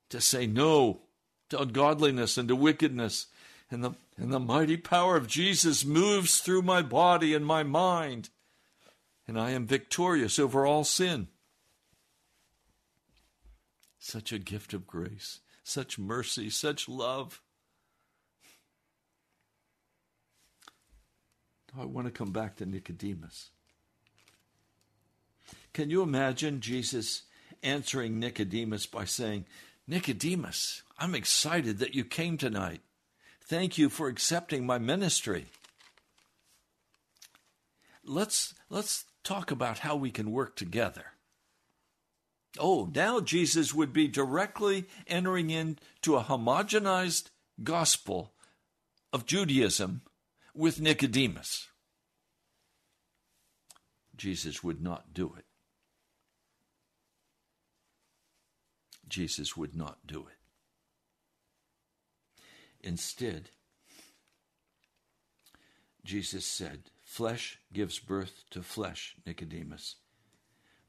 to 0.10 0.20
say 0.20 0.48
no 0.48 1.02
to 1.50 1.62
ungodliness 1.62 2.38
and 2.38 2.50
to 2.50 2.56
wickedness. 2.56 3.28
And 3.72 3.84
the, 3.84 3.92
and 4.18 4.34
the 4.34 4.40
mighty 4.40 4.78
power 4.78 5.16
of 5.16 5.28
Jesus 5.28 5.86
moves 5.86 6.40
through 6.40 6.64
my 6.64 6.82
body 6.82 7.34
and 7.34 7.46
my 7.46 7.64
mind 7.64 8.30
and 9.28 9.40
I 9.40 9.52
am 9.52 9.66
victorious 9.66 10.38
over 10.38 10.66
all 10.66 10.84
sin. 10.84 11.28
Such 14.00 14.32
a 14.32 14.40
gift 14.40 14.74
of 14.74 14.86
grace, 14.86 15.40
such 15.64 15.98
mercy, 15.98 16.50
such 16.50 16.88
love. 16.88 17.42
I 21.80 21.86
want 21.86 22.08
to 22.08 22.12
come 22.12 22.32
back 22.32 22.56
to 22.58 22.66
Nicodemus. 22.66 23.50
Can 25.74 25.90
you 25.90 26.02
imagine 26.02 26.62
Jesus 26.62 27.24
answering 27.62 28.20
Nicodemus 28.20 28.86
by 28.86 29.06
saying, 29.06 29.46
Nicodemus, 29.88 30.84
I'm 30.98 31.16
excited 31.16 31.80
that 31.80 31.94
you 31.94 32.06
came 32.06 32.38
tonight. 32.38 32.82
Thank 33.44 33.78
you 33.78 33.90
for 33.90 34.08
accepting 34.08 34.66
my 34.66 34.78
ministry. 34.78 35.48
Let's 38.04 38.54
let's 38.70 39.06
talk 39.24 39.52
about 39.52 39.80
how 39.80 39.96
we 39.96 40.12
can 40.12 40.32
work 40.32 40.56
together. 40.56 41.06
Oh, 42.58 42.90
now 42.94 43.20
Jesus 43.20 43.74
would 43.74 43.92
be 43.92 44.08
directly 44.08 44.86
entering 45.08 45.50
into 45.50 46.16
a 46.16 46.24
homogenized 46.24 47.30
gospel 47.64 48.34
of 49.12 49.26
Judaism 49.26 50.02
with 50.56 50.80
Nicodemus. 50.80 51.68
Jesus 54.16 54.64
would 54.64 54.82
not 54.82 55.14
do 55.14 55.34
it. 55.38 55.46
Jesus 59.08 59.56
would 59.58 59.76
not 59.76 60.08
do 60.08 60.22
it. 60.22 60.38
Instead, 62.82 63.50
Jesus 66.04 66.46
said, 66.46 66.84
Flesh 67.04 67.60
gives 67.74 68.00
birth 68.00 68.44
to 68.52 68.62
flesh, 68.62 69.16
Nicodemus, 69.26 69.96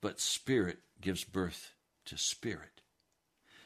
but 0.01 0.21
spirit 0.21 0.79
gives 1.01 1.25
birth 1.25 1.73
to 2.07 2.17
spirit. 2.17 2.83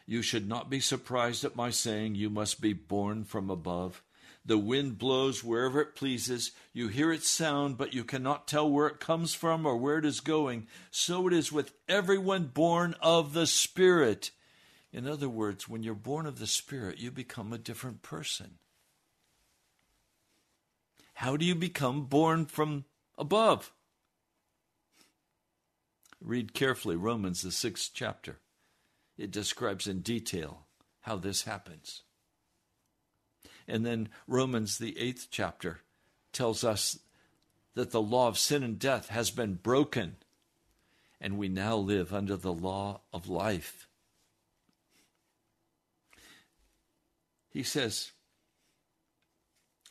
You 0.07 0.23
should 0.23 0.49
not 0.49 0.71
be 0.71 0.81
surprised 0.81 1.45
at 1.45 1.57
my 1.57 1.71
saying, 1.71 2.15
You 2.15 2.31
must 2.31 2.61
be 2.61 2.73
born 2.73 3.25
from 3.25 3.51
above. 3.51 4.03
The 4.45 4.59
wind 4.59 4.99
blows 4.99 5.45
wherever 5.45 5.81
it 5.81 5.95
pleases. 5.95 6.53
You 6.73 6.89
hear 6.89 7.13
its 7.13 7.29
sound, 7.29 7.77
but 7.77 7.93
you 7.93 8.05
cannot 8.05 8.49
tell 8.49 8.71
where 8.71 8.87
it 8.87 8.99
comes 8.99 9.35
from 9.35 9.67
or 9.67 9.77
where 9.77 9.99
it 9.99 10.05
is 10.05 10.21
going. 10.21 10.67
So 10.91 11.27
it 11.27 11.33
is 11.33 11.53
with 11.53 11.73
everyone 11.89 12.47
born 12.47 12.95
of 13.03 13.33
the 13.33 13.47
Spirit. 13.47 14.31
In 14.93 15.07
other 15.07 15.29
words, 15.29 15.69
when 15.69 15.83
you're 15.83 15.95
born 15.95 16.27
of 16.27 16.39
the 16.39 16.47
Spirit, 16.47 16.99
you 16.99 17.11
become 17.11 17.53
a 17.53 17.59
different 17.59 18.03
person. 18.03 18.59
How 21.15 21.37
do 21.37 21.45
you 21.45 21.55
become 21.55 22.07
born 22.07 22.47
from 22.47 22.87
above? 23.19 23.73
Read 26.19 26.55
carefully 26.55 26.97
Romans, 26.97 27.43
the 27.43 27.53
sixth 27.53 27.91
chapter. 27.93 28.39
It 29.19 29.31
describes 29.31 29.87
in 29.87 30.01
detail 30.01 30.67
how 31.03 31.17
this 31.17 31.43
happens. 31.43 32.03
And 33.71 33.87
then 33.87 34.09
Romans, 34.27 34.79
the 34.79 34.99
eighth 34.99 35.29
chapter, 35.31 35.81
tells 36.33 36.65
us 36.65 36.99
that 37.75 37.93
the 37.93 38.03
law 38.03 38.29
of 38.29 38.39
sin 38.39 38.63
and 38.63 38.79
death 38.79 39.09
has 39.09 39.31
been 39.31 39.55
broken, 39.55 40.17
and 41.21 41.39
we 41.39 41.49
now 41.49 41.77
live 41.77 42.13
under 42.13 42.37
the 42.37 42.53
law 42.53 43.01
of 43.13 43.29
life. 43.29 43.87
He 47.49 47.63
says, 47.63 48.13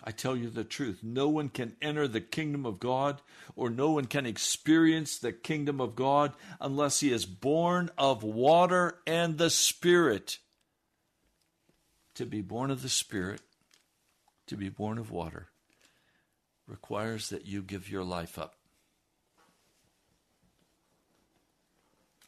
I 0.04 0.12
tell 0.12 0.36
you 0.36 0.50
the 0.50 0.64
truth. 0.64 1.00
No 1.04 1.28
one 1.28 1.50
can 1.50 1.76
enter 1.82 2.08
the 2.08 2.22
kingdom 2.22 2.66
of 2.66 2.80
God 2.80 3.22
or 3.56 3.70
no 3.70 3.92
one 3.92 4.06
can 4.06 4.26
experience 4.26 5.18
the 5.18 5.34
kingdom 5.34 5.82
of 5.82 5.96
God 5.96 6.34
unless 6.62 7.02
he 7.02 7.12
is 7.12 7.26
born 7.26 7.90
of 7.98 8.24
water 8.24 9.00
and 9.06 9.38
the 9.38 9.50
Spirit. 9.50 10.40
To 12.16 12.26
be 12.26 12.42
born 12.42 12.72
of 12.72 12.82
the 12.82 12.90
Spirit, 12.90 13.42
to 14.50 14.58
be 14.58 14.70
born 14.70 14.98
of 14.98 15.12
water, 15.12 15.48
requires 16.68 17.30
that 17.30 17.46
you 17.46 17.62
give 17.62 17.90
your 17.90 18.04
life 18.04 18.38
up. 18.38 18.56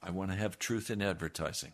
I 0.01 0.09
want 0.09 0.32
to 0.32 0.38
have 0.38 0.57
truth 0.57 0.89
in 0.89 1.01
advertising. 1.01 1.74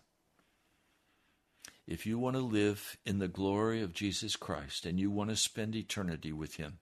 If 1.85 2.05
you 2.05 2.19
want 2.19 2.35
to 2.35 2.41
live 2.41 2.97
in 3.05 3.19
the 3.19 3.29
glory 3.29 3.81
of 3.81 3.93
Jesus 3.93 4.35
Christ 4.35 4.85
and 4.85 4.99
you 4.99 5.09
want 5.09 5.29
to 5.29 5.37
spend 5.37 5.75
eternity 5.75 6.33
with 6.33 6.55
Him, 6.55 6.79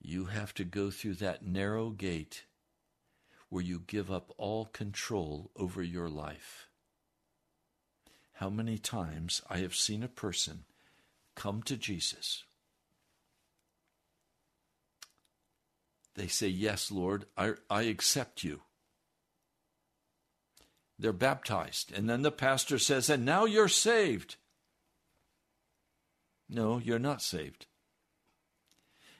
you 0.00 0.26
have 0.26 0.54
to 0.54 0.64
go 0.64 0.90
through 0.90 1.14
that 1.14 1.44
narrow 1.44 1.90
gate 1.90 2.44
where 3.48 3.62
you 3.62 3.82
give 3.86 4.10
up 4.10 4.32
all 4.36 4.66
control 4.66 5.50
over 5.56 5.82
your 5.82 6.08
life. 6.08 6.68
How 8.34 8.50
many 8.50 8.78
times 8.78 9.42
I 9.48 9.58
have 9.58 9.74
seen 9.74 10.02
a 10.02 10.08
person 10.08 10.64
come 11.34 11.62
to 11.64 11.76
Jesus. 11.76 12.44
They 16.14 16.26
say, 16.26 16.48
Yes, 16.48 16.90
Lord, 16.90 17.26
I, 17.36 17.54
I 17.68 17.82
accept 17.82 18.44
you. 18.44 18.60
They're 20.98 21.12
baptized. 21.12 21.92
And 21.92 22.08
then 22.08 22.22
the 22.22 22.30
pastor 22.30 22.78
says, 22.78 23.10
And 23.10 23.24
now 23.24 23.44
you're 23.44 23.68
saved. 23.68 24.36
No, 26.48 26.78
you're 26.78 26.98
not 26.98 27.22
saved. 27.22 27.66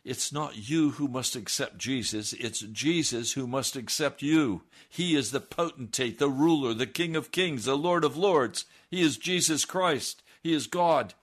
It's 0.05 0.31
not 0.31 0.69
you 0.69 0.91
who 0.91 1.09
must 1.09 1.35
accept 1.35 1.79
Jesus, 1.79 2.35
it's 2.35 2.61
Jesus 2.61 3.33
who 3.33 3.47
must 3.47 3.75
accept 3.75 4.21
you. 4.21 4.63
He 4.89 5.17
is 5.17 5.31
the 5.31 5.41
potentate, 5.41 6.19
the 6.19 6.29
ruler, 6.29 6.75
the 6.75 6.87
King 6.87 7.17
of 7.17 7.33
kings, 7.33 7.65
the 7.65 7.77
Lord 7.77 8.05
of 8.05 8.17
lords. 8.17 8.67
He 8.91 9.01
is 9.01 9.17
Jesus 9.17 9.65
Christ. 9.65 10.23
He 10.43 10.53
is 10.53 10.67
God. 10.67 11.15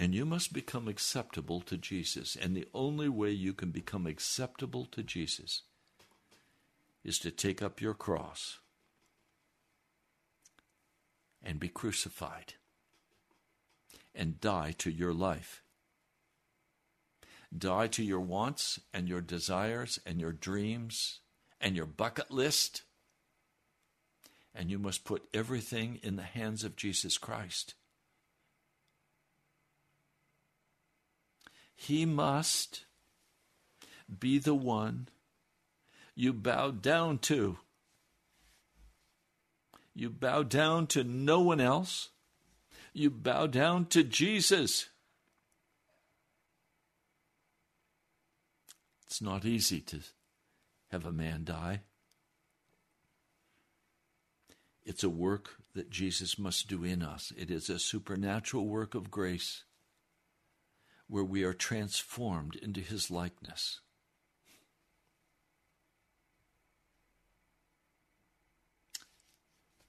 And 0.00 0.14
you 0.14 0.24
must 0.24 0.54
become 0.54 0.88
acceptable 0.88 1.60
to 1.60 1.76
Jesus. 1.76 2.34
And 2.34 2.56
the 2.56 2.66
only 2.72 3.10
way 3.10 3.32
you 3.32 3.52
can 3.52 3.70
become 3.70 4.06
acceptable 4.06 4.86
to 4.92 5.02
Jesus 5.02 5.60
is 7.04 7.18
to 7.18 7.30
take 7.30 7.60
up 7.60 7.82
your 7.82 7.92
cross 7.92 8.60
and 11.42 11.60
be 11.60 11.68
crucified 11.68 12.54
and 14.14 14.40
die 14.40 14.74
to 14.78 14.90
your 14.90 15.12
life. 15.12 15.62
Die 17.56 17.86
to 17.88 18.02
your 18.02 18.20
wants 18.20 18.80
and 18.94 19.06
your 19.06 19.20
desires 19.20 20.00
and 20.06 20.18
your 20.18 20.32
dreams 20.32 21.20
and 21.60 21.76
your 21.76 21.84
bucket 21.84 22.30
list. 22.30 22.84
And 24.54 24.70
you 24.70 24.78
must 24.78 25.04
put 25.04 25.28
everything 25.34 26.00
in 26.02 26.16
the 26.16 26.22
hands 26.22 26.64
of 26.64 26.74
Jesus 26.74 27.18
Christ. 27.18 27.74
He 31.82 32.04
must 32.04 32.84
be 34.06 34.38
the 34.38 34.54
one 34.54 35.08
you 36.14 36.34
bow 36.34 36.72
down 36.72 37.16
to. 37.20 37.56
You 39.94 40.10
bow 40.10 40.42
down 40.42 40.88
to 40.88 41.02
no 41.02 41.40
one 41.40 41.58
else. 41.58 42.10
You 42.92 43.08
bow 43.08 43.46
down 43.46 43.86
to 43.86 44.04
Jesus. 44.04 44.90
It's 49.06 49.22
not 49.22 49.46
easy 49.46 49.80
to 49.80 50.00
have 50.90 51.06
a 51.06 51.12
man 51.12 51.44
die. 51.44 51.80
It's 54.84 55.02
a 55.02 55.08
work 55.08 55.52
that 55.74 55.88
Jesus 55.88 56.38
must 56.38 56.68
do 56.68 56.84
in 56.84 57.02
us. 57.02 57.32
It 57.38 57.50
is 57.50 57.70
a 57.70 57.78
supernatural 57.78 58.66
work 58.66 58.94
of 58.94 59.10
grace 59.10 59.64
where 61.10 61.24
we 61.24 61.42
are 61.42 61.52
transformed 61.52 62.54
into 62.54 62.80
his 62.80 63.10
likeness. 63.10 63.80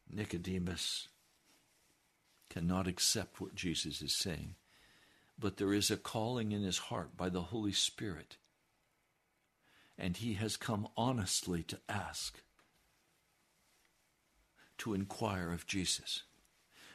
Nicodemus 0.09 1.09
cannot 2.49 2.87
accept 2.87 3.39
what 3.39 3.53
Jesus 3.53 4.01
is 4.01 4.15
saying, 4.15 4.55
but 5.37 5.57
there 5.57 5.73
is 5.73 5.91
a 5.91 5.95
calling 5.95 6.51
in 6.51 6.63
his 6.63 6.79
heart 6.79 7.15
by 7.15 7.29
the 7.29 7.43
Holy 7.43 7.71
Spirit, 7.71 8.37
and 9.99 10.17
he 10.17 10.33
has 10.33 10.57
come 10.57 10.87
honestly 10.97 11.61
to 11.63 11.79
ask, 11.87 12.41
to 14.79 14.95
inquire 14.95 15.51
of 15.51 15.67
Jesus. 15.67 16.23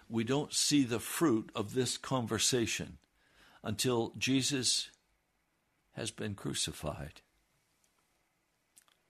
We 0.09 0.24
don't 0.24 0.53
see 0.53 0.83
the 0.83 1.01
fruit 1.01 1.51
of 1.55 1.74
this 1.74 1.97
conversation 1.97 2.99
until 3.67 4.12
Jesus 4.17 4.91
has 5.95 6.12
been 6.12 6.37
crucified. 6.37 7.21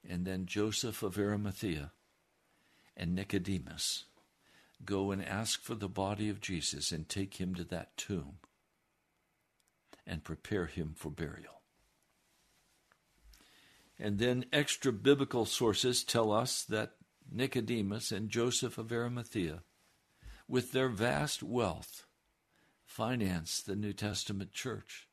And 0.09 0.25
then 0.25 0.47
Joseph 0.47 1.03
of 1.03 1.19
Arimathea 1.19 1.93
and 2.97 3.15
Nicodemus 3.15 4.05
go 4.83 5.11
and 5.11 5.23
ask 5.23 5.63
for 5.63 5.75
the 5.75 5.91
body 5.91 6.31
of 6.31 6.41
Jesus 6.41 6.91
and 6.91 7.07
take 7.07 7.35
him 7.35 7.55
to 7.55 7.65
that 7.65 7.99
tomb 7.99 8.39
and 10.07 10.25
prepare 10.25 10.65
him 10.65 10.95
for 10.97 11.11
burial. 11.11 11.61
And 13.99 14.19
then 14.19 14.47
extra 14.55 14.91
biblical 14.91 15.45
sources 15.45 16.03
tell 16.03 16.33
us 16.33 16.65
that 16.65 16.93
Nicodemus 17.31 18.11
and 18.11 18.31
Joseph 18.31 18.79
of 18.79 18.91
Arimathea, 18.91 19.65
with 20.49 20.73
their 20.73 20.89
vast 20.89 21.43
wealth, 21.43 22.06
financed 22.97 23.67
the 23.67 23.77
New 23.77 23.93
Testament 23.93 24.55
church. 24.55 25.07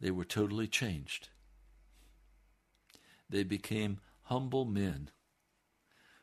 They 0.00 0.10
were 0.10 0.24
totally 0.24 0.66
changed. 0.66 1.28
They 3.30 3.44
became 3.44 4.00
humble 4.22 4.64
men 4.64 5.10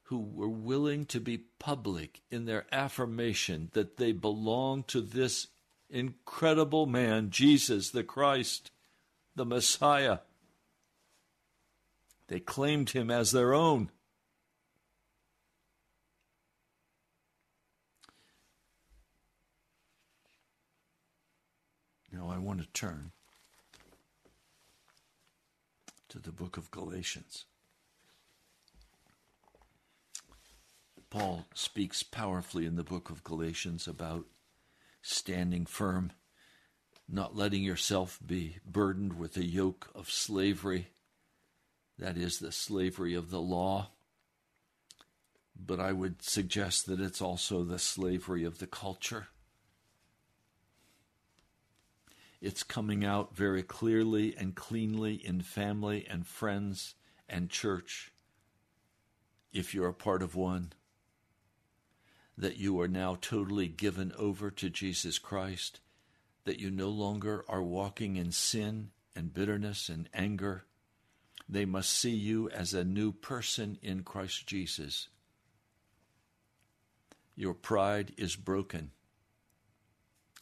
who 0.03 0.19
were 0.19 0.49
willing 0.49 1.05
to 1.05 1.21
be 1.21 1.45
public 1.57 2.19
in 2.29 2.43
their 2.43 2.65
affirmation 2.69 3.69
that 3.71 3.95
they 3.95 4.11
belong 4.11 4.83
to 4.83 4.99
this 4.99 5.47
incredible 5.89 6.85
man, 6.85 7.29
Jesus 7.29 7.91
the 7.91 8.03
Christ, 8.03 8.71
the 9.37 9.45
Messiah. 9.45 10.17
They 12.27 12.41
claimed 12.41 12.89
him 12.89 13.09
as 13.09 13.31
their 13.31 13.53
own. 13.53 13.89
Now 22.21 22.29
I 22.29 22.37
want 22.37 22.59
to 22.59 22.67
turn 22.67 23.13
to 26.09 26.19
the 26.19 26.31
book 26.31 26.55
of 26.55 26.69
Galatians. 26.69 27.45
Paul 31.09 31.47
speaks 31.55 32.03
powerfully 32.03 32.67
in 32.67 32.75
the 32.75 32.83
book 32.83 33.09
of 33.09 33.23
Galatians 33.23 33.87
about 33.87 34.25
standing 35.01 35.65
firm, 35.65 36.11
not 37.09 37.35
letting 37.35 37.63
yourself 37.63 38.19
be 38.23 38.57
burdened 38.65 39.17
with 39.17 39.35
a 39.35 39.45
yoke 39.45 39.89
of 39.95 40.11
slavery 40.11 40.89
That 41.97 42.17
is 42.17 42.37
the 42.37 42.51
slavery 42.51 43.15
of 43.15 43.31
the 43.31 43.41
law. 43.41 43.89
But 45.55 45.79
I 45.79 45.91
would 45.91 46.21
suggest 46.21 46.85
that 46.85 46.99
it's 46.99 47.21
also 47.21 47.63
the 47.63 47.79
slavery 47.79 48.43
of 48.43 48.59
the 48.59 48.67
culture. 48.67 49.27
It's 52.41 52.63
coming 52.63 53.05
out 53.05 53.35
very 53.35 53.61
clearly 53.61 54.35
and 54.35 54.55
cleanly 54.55 55.13
in 55.13 55.41
family 55.41 56.07
and 56.09 56.25
friends 56.25 56.95
and 57.29 57.51
church, 57.51 58.11
if 59.53 59.75
you're 59.75 59.89
a 59.89 59.93
part 59.93 60.23
of 60.23 60.35
one, 60.35 60.73
that 62.35 62.57
you 62.57 62.81
are 62.81 62.87
now 62.87 63.15
totally 63.21 63.67
given 63.67 64.11
over 64.17 64.49
to 64.49 64.71
Jesus 64.71 65.19
Christ, 65.19 65.81
that 66.45 66.59
you 66.59 66.71
no 66.71 66.89
longer 66.89 67.45
are 67.47 67.61
walking 67.61 68.15
in 68.15 68.31
sin 68.31 68.89
and 69.15 69.33
bitterness 69.33 69.87
and 69.87 70.09
anger. 70.11 70.65
They 71.47 71.65
must 71.65 71.91
see 71.91 72.15
you 72.15 72.49
as 72.49 72.73
a 72.73 72.83
new 72.83 73.11
person 73.11 73.77
in 73.83 74.03
Christ 74.03 74.47
Jesus. 74.47 75.09
Your 77.35 77.53
pride 77.53 78.13
is 78.17 78.35
broken. 78.35 78.91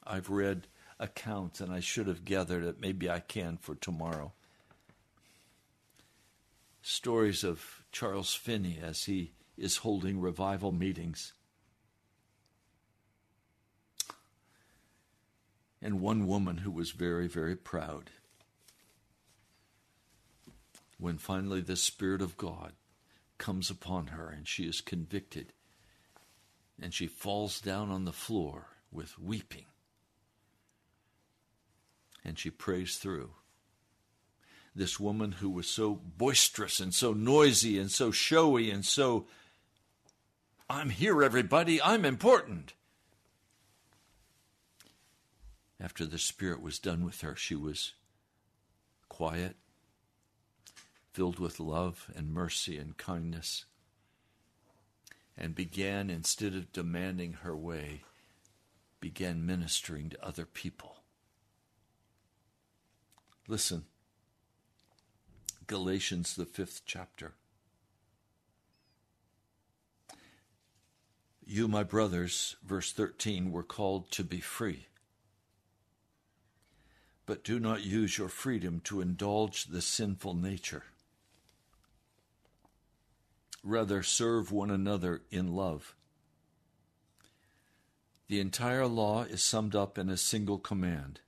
I've 0.06 0.30
read 0.30 0.68
accounts, 1.00 1.62
and 1.62 1.72
I 1.72 1.80
should 1.80 2.08
have 2.08 2.26
gathered 2.26 2.64
it. 2.64 2.82
Maybe 2.82 3.10
I 3.10 3.20
can 3.20 3.58
for 3.58 3.76
tomorrow. 3.76 4.34
Stories 6.82 7.44
of 7.44 7.84
Charles 7.92 8.34
Finney 8.34 8.80
as 8.82 9.06
he 9.06 9.32
is 9.58 9.78
holding 9.78 10.20
revival 10.20 10.72
meetings. 10.72 11.34
And 15.82 16.02
one 16.02 16.28
woman 16.28 16.58
who 16.58 16.72
was 16.72 16.92
very, 16.92 17.28
very 17.28 17.56
proud. 17.56 18.10
When 20.98 21.18
finally 21.18 21.62
the 21.62 21.78
Spirit 21.78 22.22
of 22.22 22.36
God 22.36 22.74
comes 23.38 23.70
upon 23.70 24.08
her 24.08 24.30
and 24.30 24.46
she 24.46 24.64
is 24.64 24.82
convicted, 24.82 25.54
and 26.82 26.94
she 26.94 27.08
falls 27.08 27.62
down 27.62 27.90
on 27.90 28.04
the 28.04 28.12
floor 28.12 28.68
with 28.92 29.18
weeping 29.18 29.69
and 32.24 32.38
she 32.38 32.50
prays 32.50 32.98
through. 32.98 33.32
This 34.76 35.00
woman 35.00 35.34
who 35.34 35.50
was 35.50 35.68
so 35.68 36.00
boisterous 36.18 36.80
and 36.80 36.94
so 36.94 37.14
noisy 37.14 37.80
and 37.80 37.92
so 37.92 38.12
showy 38.12 38.70
and 38.70 38.86
so, 38.86 39.26
I'm 40.70 40.90
here, 40.90 41.24
everybody, 41.24 41.82
I'm 41.82 42.06
important. 42.06 42.74
After 45.82 46.06
the 46.06 46.20
Spirit 46.20 46.62
was 46.62 46.78
done 46.78 47.04
with 47.06 47.22
her, 47.22 47.36
she 47.36 47.56
was 47.56 47.94
quiet, 49.08 49.56
filled 51.14 51.40
with 51.40 51.60
love 51.60 52.12
and 52.16 52.32
mercy 52.32 52.78
and 52.78 52.96
kindness, 52.96 53.66
and 55.38 55.56
began, 55.56 56.10
instead 56.10 56.54
of 56.54 56.72
demanding 56.72 57.34
her 57.42 57.56
way, 57.56 58.04
began 59.00 59.46
ministering 59.46 60.10
to 60.10 60.26
other 60.26 60.46
people. 60.46 60.99
Listen. 63.50 63.86
Galatians, 65.66 66.36
the 66.36 66.46
fifth 66.46 66.84
chapter. 66.86 67.34
You, 71.44 71.68
my 71.68 71.82
brothers, 71.82 72.58
verse 72.64 72.92
13, 72.92 73.52
were 73.52 73.64
called 73.64 74.12
to 74.12 74.24
be 74.24 74.40
free. 74.40 74.86
But 77.26 77.44
do 77.44 77.60
not 77.60 77.84
use 77.84 78.20
your 78.20 78.30
freedom 78.30 78.82
to 78.84 79.02
indulge 79.02 79.66
the 79.66 79.82
sinful 79.82 80.36
nature. 80.36 80.84
Rather, 83.64 84.04
serve 84.04 84.52
one 84.52 84.70
another 84.70 85.24
in 85.32 85.56
love. 85.56 85.96
The 88.28 88.40
entire 88.40 88.86
law 88.86 89.24
is 89.24 89.42
summed 89.42 89.76
up 89.76 89.98
in 89.98 90.08
a 90.08 90.18
single 90.18 90.60
command 90.60 91.22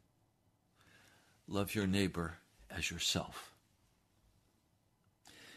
love 1.52 1.76
your 1.76 1.88
neighbor 1.88 2.38
as 2.70 2.90
yourself. 2.90 3.52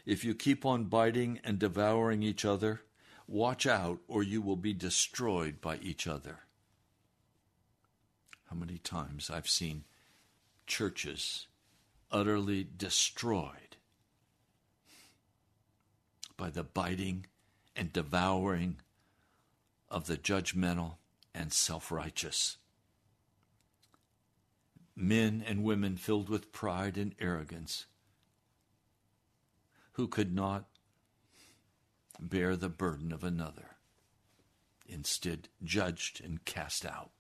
If 0.05 0.25
you 0.25 0.35
keep 0.35 0.67
on 0.67 0.85
biting 0.85 1.41
and 1.45 1.59
devouring 1.59 2.23
each 2.23 2.45
other, 2.45 2.83
watch 3.27 3.67
out 3.67 4.01
or 4.09 4.23
you 4.23 4.43
will 4.43 4.57
be 4.57 4.75
destroyed 4.75 5.61
by 5.61 5.79
each 5.79 6.07
other. 6.07 6.41
How 8.51 8.57
many 8.57 8.79
times 8.79 9.31
I've 9.31 9.49
seen 9.49 9.85
churches 10.67 11.47
utterly 12.11 12.67
destroyed 12.77 13.77
by 16.37 16.51
the 16.51 16.65
biting 16.65 17.27
and 17.77 17.93
devouring 17.93 18.77
of 19.89 20.07
the 20.07 20.17
judgmental 20.17 20.97
and 21.35 21.53
self 21.53 21.91
righteous 21.91 22.59
men 24.97 25.43
and 25.47 25.65
women 25.65 25.97
filled 25.97 26.29
with 26.29 26.53
pride 26.53 26.97
and 26.97 27.15
arrogance 27.21 27.87
who 29.93 30.09
could 30.09 30.35
not 30.35 30.65
bear 32.21 32.57
the 32.57 32.69
burden 32.69 33.13
of 33.13 33.25
another, 33.25 33.77
instead, 34.87 35.49
judged 35.63 36.23
and 36.23 36.45
cast 36.45 36.87
out. 36.87 37.11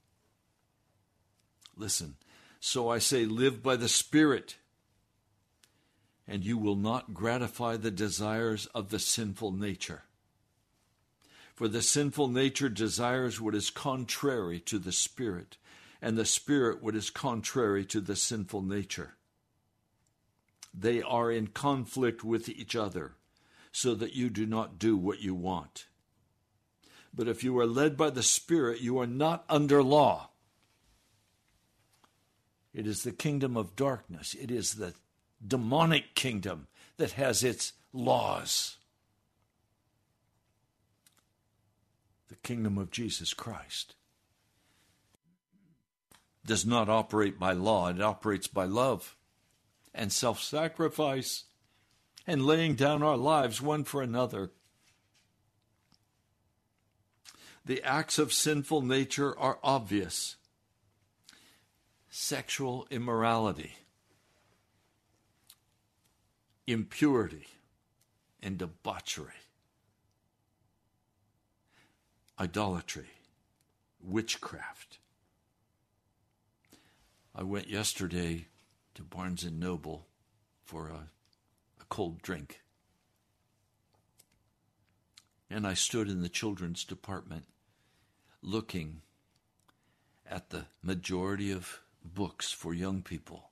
Listen, 1.77 2.17
so 2.61 2.89
I 2.89 2.99
say, 2.99 3.27
live 3.27 3.63
by 3.63 3.77
the 3.77 3.89
Spirit, 3.89 4.57
and 6.27 6.45
you 6.45 6.57
will 6.57 6.77
not 6.77 7.15
gratify 7.15 7.77
the 7.77 7.91
desires 7.91 8.67
of 8.67 8.91
the 8.91 8.99
sinful 8.99 9.53
nature. 9.53 10.05
For 11.55 11.69
the 11.69 11.83
sinful 11.83 12.29
nature 12.29 12.69
desires 12.69 13.41
what 13.41 13.55
is 13.55 13.71
contrary 13.71 14.59
to 14.61 14.79
the 14.79 14.93
Spirit 14.93 15.57
and 16.05 16.19
the 16.19 16.27
Spirit 16.27 16.83
what 16.83 16.95
is 16.95 17.09
contrary 17.09 17.83
to 17.83 17.99
the 17.99 18.15
sinful 18.15 18.61
nature. 18.61 19.15
They 20.75 21.01
are 21.01 21.33
in 21.33 21.47
conflict 21.47 22.23
with 22.23 22.47
each 22.47 22.77
other, 22.77 23.15
so 23.73 23.95
that 23.95 24.13
you 24.13 24.29
do 24.29 24.45
not 24.45 24.79
do 24.79 24.99
what 24.99 25.21
you 25.21 25.35
want. 25.35 25.87
But 27.15 27.27
if 27.27 27.43
you 27.43 27.59
are 27.59 27.65
led 27.65 27.97
by 27.97 28.11
the 28.11 28.23
Spirit, 28.23 28.83
you 28.83 28.99
are 28.99 29.07
not 29.07 29.47
under 29.49 29.83
law. 29.83 30.29
It 32.75 32.87
is 32.87 33.03
the 33.03 33.13
kingdom 33.13 33.57
of 33.57 33.75
darkness, 33.75 34.37
it 34.39 34.51
is 34.51 34.75
the 34.75 34.93
demonic 35.45 36.15
kingdom 36.15 36.67
that 36.99 37.13
has 37.13 37.43
its 37.43 37.73
laws. 37.95 38.77
The 42.29 42.37
kingdom 42.37 42.77
of 42.77 42.91
Jesus 42.91 43.33
Christ 43.33 43.95
does 46.47 46.67
not 46.67 46.89
operate 46.89 47.39
by 47.39 47.53
law, 47.53 47.89
it 47.89 48.01
operates 48.01 48.47
by 48.47 48.65
love 48.65 49.17
and 49.95 50.13
self 50.13 50.43
sacrifice 50.43 51.45
and 52.27 52.45
laying 52.45 52.75
down 52.75 53.03
our 53.03 53.17
lives 53.17 53.61
one 53.63 53.85
for 53.85 54.03
another. 54.03 54.51
The 57.65 57.83
acts 57.83 58.19
of 58.19 58.33
sinful 58.33 58.83
nature 58.83 59.39
are 59.39 59.59
obvious. 59.63 60.37
Sexual 62.11 62.87
immorality, 62.91 63.75
impurity, 66.67 67.47
and 68.43 68.59
debauchery, 68.59 69.33
idolatry, 72.39 73.09
witchcraft 74.01 74.94
I 77.37 77.43
went 77.43 77.69
yesterday 77.69 78.47
to 78.95 79.03
Barnes 79.03 79.43
and 79.43 79.59
Noble 79.59 80.07
for 80.63 80.87
a, 80.87 81.09
a 81.81 81.85
cold 81.89 82.23
drink. 82.23 82.61
And 85.51 85.67
I 85.67 85.75
stood 85.75 86.09
in 86.09 86.23
the 86.23 86.29
children's 86.29 86.85
department 86.85 87.47
looking 88.41 89.03
at 90.25 90.51
the 90.51 90.67
majority 90.81 91.51
of 91.51 91.81
books 92.05 92.53
for 92.53 92.73
young 92.73 93.03
people 93.03 93.51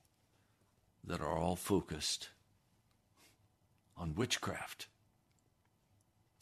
that 1.03 1.19
are 1.19 1.37
all 1.37 1.57
focused 1.57 2.29
on 3.97 4.15
witchcraft. 4.15 4.87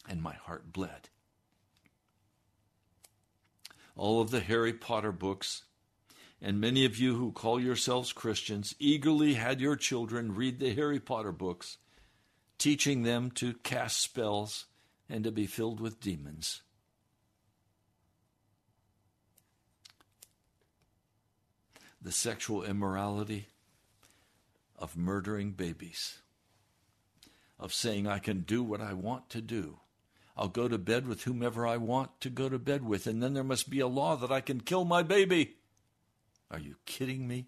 And 0.08 0.22
my 0.22 0.34
heart 0.34 0.72
bled. 0.72 1.10
All 3.96 4.22
of 4.22 4.30
the 4.30 4.42
Harry 4.42 4.74
Potter 4.74 5.12
books 5.12 5.64
and 6.42 6.60
many 6.60 6.86
of 6.86 6.98
you 6.98 7.16
who 7.16 7.32
call 7.32 7.60
yourselves 7.60 8.12
Christians 8.12 8.74
eagerly 8.80 9.36
had 9.36 9.62
your 9.62 9.76
children 9.76 10.34
read 10.34 10.60
the 10.60 10.74
Harry 10.74 11.00
Potter 11.00 11.32
books, 11.32 11.78
teaching 12.58 13.04
them 13.04 13.30
to 13.32 13.54
cast 13.54 14.02
spells 14.02 14.66
and 15.08 15.24
to 15.24 15.32
be 15.32 15.46
filled 15.46 15.80
with 15.80 16.00
demons. 16.00 16.64
The 22.02 22.12
sexual 22.12 22.64
immorality 22.64 23.50
of 24.76 24.98
murdering 24.98 25.52
babies, 25.52 26.18
of 27.60 27.72
saying 27.72 28.08
I 28.08 28.18
can 28.18 28.42
do 28.42 28.64
what 28.64 28.82
I 28.82 28.94
want 28.94 29.30
to 29.30 29.42
do. 29.42 29.78
I'll 30.36 30.48
go 30.48 30.68
to 30.68 30.80
bed 30.80 31.06
with 31.06 31.24
whomever 31.24 31.68
I 31.68 31.78
want 31.78 32.20
to 32.22 32.32
go 32.32 32.50
to 32.50 32.58
bed 32.58 32.84
with, 32.84 33.06
and 33.06 33.22
then 33.22 33.36
there 33.36 33.44
must 33.44 33.70
be 33.70 33.80
a 33.80 33.88
law 33.88 34.16
that 34.16 34.32
I 34.32 34.42
can 34.42 34.62
kill 34.62 34.86
my 34.86 35.04
baby. 35.04 35.58
Are 36.52 36.60
you 36.60 36.76
kidding 36.86 37.28
me? 37.28 37.48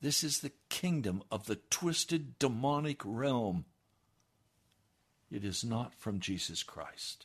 This 0.00 0.22
is 0.22 0.40
the 0.40 0.52
kingdom 0.68 1.22
of 1.30 1.46
the 1.46 1.56
twisted 1.70 2.38
demonic 2.38 3.00
realm. 3.04 3.64
It 5.30 5.44
is 5.44 5.64
not 5.64 5.94
from 5.94 6.20
Jesus 6.20 6.62
Christ. 6.62 7.24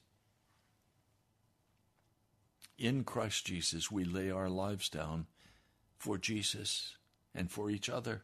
In 2.78 3.04
Christ 3.04 3.46
Jesus, 3.46 3.92
we 3.92 4.06
lay 4.06 4.32
our 4.32 4.50
lives 4.50 4.88
down 4.88 5.28
for 5.98 6.18
Jesus 6.18 6.96
and 7.36 7.52
for 7.52 7.70
each 7.70 7.90
other. 7.90 8.24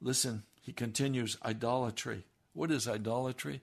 Listen, 0.00 0.44
he 0.60 0.72
continues 0.72 1.36
idolatry. 1.44 2.24
What 2.52 2.70
is 2.70 2.86
idolatry? 2.86 3.62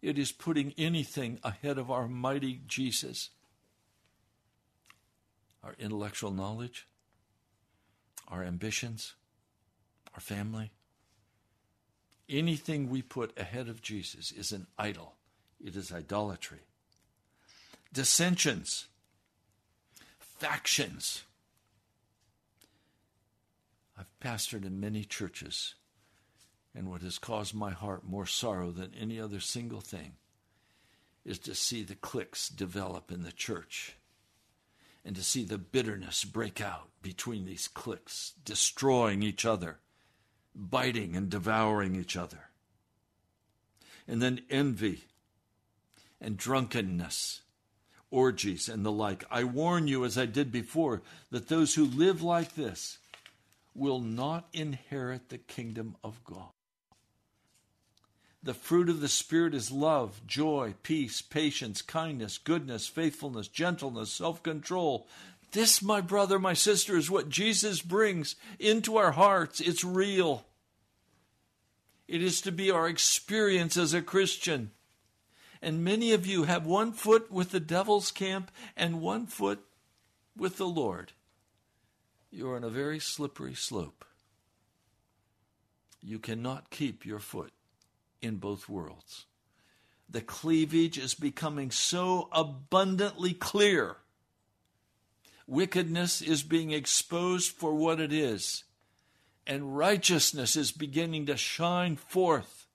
It 0.00 0.18
is 0.18 0.30
putting 0.30 0.72
anything 0.78 1.40
ahead 1.42 1.78
of 1.78 1.90
our 1.90 2.06
mighty 2.06 2.60
Jesus. 2.68 3.30
Our 5.66 5.74
intellectual 5.80 6.30
knowledge, 6.30 6.86
our 8.28 8.44
ambitions, 8.44 9.14
our 10.14 10.20
family. 10.20 10.70
Anything 12.28 12.88
we 12.88 13.02
put 13.02 13.36
ahead 13.36 13.68
of 13.68 13.82
Jesus 13.82 14.30
is 14.30 14.52
an 14.52 14.68
idol. 14.78 15.16
It 15.60 15.74
is 15.74 15.92
idolatry. 15.92 16.60
Dissensions, 17.92 18.86
factions. 20.20 21.24
I've 23.98 24.20
pastored 24.20 24.64
in 24.64 24.78
many 24.78 25.02
churches 25.02 25.74
and 26.76 26.88
what 26.88 27.02
has 27.02 27.18
caused 27.18 27.54
my 27.54 27.72
heart 27.72 28.04
more 28.04 28.26
sorrow 28.26 28.70
than 28.70 28.92
any 28.94 29.18
other 29.18 29.40
single 29.40 29.80
thing 29.80 30.12
is 31.24 31.40
to 31.40 31.56
see 31.56 31.82
the 31.82 31.96
cliques 31.96 32.48
develop 32.48 33.10
in 33.10 33.24
the 33.24 33.32
church 33.32 33.96
and 35.06 35.14
to 35.14 35.22
see 35.22 35.44
the 35.44 35.56
bitterness 35.56 36.24
break 36.24 36.60
out 36.60 36.88
between 37.00 37.44
these 37.44 37.68
cliques, 37.68 38.32
destroying 38.44 39.22
each 39.22 39.44
other, 39.44 39.78
biting 40.52 41.14
and 41.14 41.30
devouring 41.30 41.94
each 41.94 42.16
other. 42.16 42.50
And 44.08 44.20
then 44.20 44.40
envy 44.50 45.04
and 46.20 46.36
drunkenness, 46.36 47.42
orgies 48.10 48.68
and 48.68 48.84
the 48.84 48.90
like. 48.90 49.24
I 49.30 49.44
warn 49.44 49.86
you, 49.86 50.04
as 50.04 50.18
I 50.18 50.26
did 50.26 50.50
before, 50.50 51.02
that 51.30 51.46
those 51.46 51.76
who 51.76 51.84
live 51.84 52.20
like 52.20 52.56
this 52.56 52.98
will 53.76 54.00
not 54.00 54.48
inherit 54.52 55.28
the 55.28 55.38
kingdom 55.38 55.94
of 56.02 56.24
God. 56.24 56.55
The 58.46 58.54
fruit 58.54 58.88
of 58.88 59.00
the 59.00 59.08
Spirit 59.08 59.54
is 59.54 59.72
love, 59.72 60.24
joy, 60.24 60.74
peace, 60.84 61.20
patience, 61.20 61.82
kindness, 61.82 62.38
goodness, 62.38 62.86
faithfulness, 62.86 63.48
gentleness, 63.48 64.12
self 64.12 64.40
control. 64.40 65.08
This, 65.50 65.82
my 65.82 66.00
brother, 66.00 66.38
my 66.38 66.52
sister, 66.52 66.96
is 66.96 67.10
what 67.10 67.28
Jesus 67.28 67.82
brings 67.82 68.36
into 68.60 68.98
our 68.98 69.10
hearts. 69.10 69.60
It's 69.60 69.82
real. 69.82 70.46
It 72.06 72.22
is 72.22 72.40
to 72.42 72.52
be 72.52 72.70
our 72.70 72.86
experience 72.86 73.76
as 73.76 73.92
a 73.92 74.00
Christian. 74.00 74.70
And 75.60 75.82
many 75.82 76.12
of 76.12 76.24
you 76.24 76.44
have 76.44 76.64
one 76.64 76.92
foot 76.92 77.32
with 77.32 77.50
the 77.50 77.58
devil's 77.58 78.12
camp 78.12 78.52
and 78.76 79.00
one 79.00 79.26
foot 79.26 79.58
with 80.36 80.56
the 80.56 80.68
Lord. 80.68 81.14
You're 82.30 82.54
on 82.54 82.62
a 82.62 82.70
very 82.70 83.00
slippery 83.00 83.54
slope. 83.54 84.04
You 86.00 86.20
cannot 86.20 86.70
keep 86.70 87.04
your 87.04 87.18
foot 87.18 87.50
in 88.22 88.36
both 88.36 88.68
worlds. 88.68 89.26
The 90.08 90.20
cleavage 90.20 90.98
is 90.98 91.14
becoming 91.14 91.70
so 91.70 92.28
abundantly 92.32 93.32
clear. 93.32 93.96
Wickedness 95.46 96.22
is 96.22 96.42
being 96.42 96.70
exposed 96.70 97.52
for 97.52 97.74
what 97.74 98.00
it 98.00 98.12
is, 98.12 98.64
and 99.46 99.76
righteousness 99.76 100.56
is 100.56 100.72
beginning 100.72 101.26
to 101.26 101.36
shine 101.36 101.96
forth. 101.96 102.66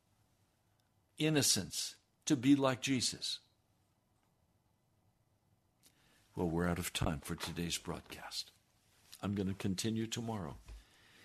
Innocence 1.17 1.95
to 2.25 2.35
be 2.35 2.55
like 2.55 2.81
Jesus. 2.81 3.39
Well, 6.35 6.49
we're 6.49 6.67
out 6.67 6.79
of 6.79 6.93
time 6.93 7.19
for 7.21 7.35
today's 7.35 7.77
broadcast. 7.77 8.51
I'm 9.21 9.35
going 9.35 9.49
to 9.49 9.53
continue 9.53 10.07
tomorrow. 10.07 10.55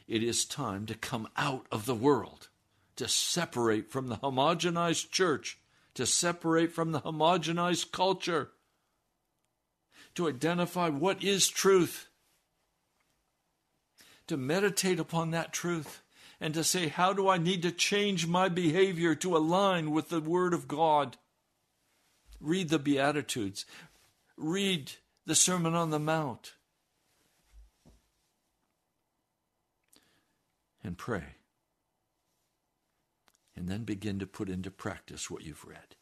It 0.09 0.23
is 0.23 0.45
time 0.45 0.87
to 0.87 0.95
come 0.95 1.29
out 1.37 1.67
of 1.71 1.87
the 1.87 1.95
world 1.95 2.49
to 2.97 3.09
separate 3.09 3.91
from 3.91 4.09
the 4.09 4.17
homogenized 4.17 5.11
church, 5.11 5.59
to 5.95 6.07
separate 6.07 6.73
from 6.73 6.93
the 6.93 7.01
homogenized 7.01 7.93
culture, 7.93 8.51
to 10.15 10.29
identify 10.29 10.89
what 10.89 11.23
is 11.23 11.49
truth, 11.49 12.09
to 14.27 14.37
meditate 14.37 14.99
upon 14.99 15.31
that 15.31 15.53
truth, 15.53 16.03
and 16.41 16.55
to 16.55 16.65
say, 16.65 16.89
How 16.89 17.13
do 17.13 17.29
I 17.29 17.39
need 17.39 17.63
to 17.63 17.71
change 17.71 18.27
my 18.27 18.49
behavior 18.49 19.15
to 19.17 19.37
align 19.37 19.91
with 19.91 20.09
the 20.09 20.21
Word 20.21 20.53
of 20.53 20.67
God? 20.67 21.17
Read 22.41 22.69
the 22.69 22.79
Beatitudes, 22.79 23.65
read 24.37 24.93
the 25.25 25.35
Sermon 25.35 25.75
on 25.75 25.91
the 25.91 25.99
Mount, 25.99 26.53
and 30.85 30.99
pray 30.99 31.36
and 33.57 33.69
then 33.69 33.85
begin 33.85 34.19
to 34.19 34.27
put 34.27 34.49
into 34.49 34.71
practice 34.71 35.31
what 35.31 35.43
you've 35.43 35.65
read. 35.65 35.97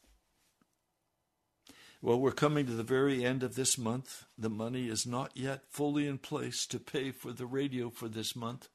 Well, 2.02 2.20
we're 2.20 2.32
coming 2.32 2.66
to 2.66 2.72
the 2.72 2.82
very 2.82 3.24
end 3.24 3.42
of 3.42 3.54
this 3.54 3.78
month. 3.78 4.24
The 4.36 4.50
money 4.50 4.88
is 4.88 5.06
not 5.06 5.30
yet 5.34 5.62
fully 5.70 6.06
in 6.06 6.18
place 6.18 6.66
to 6.66 6.78
pay 6.78 7.12
for 7.12 7.32
the 7.32 7.46
radio 7.46 7.88
for 7.88 8.08
this 8.08 8.36
month. 8.36 8.68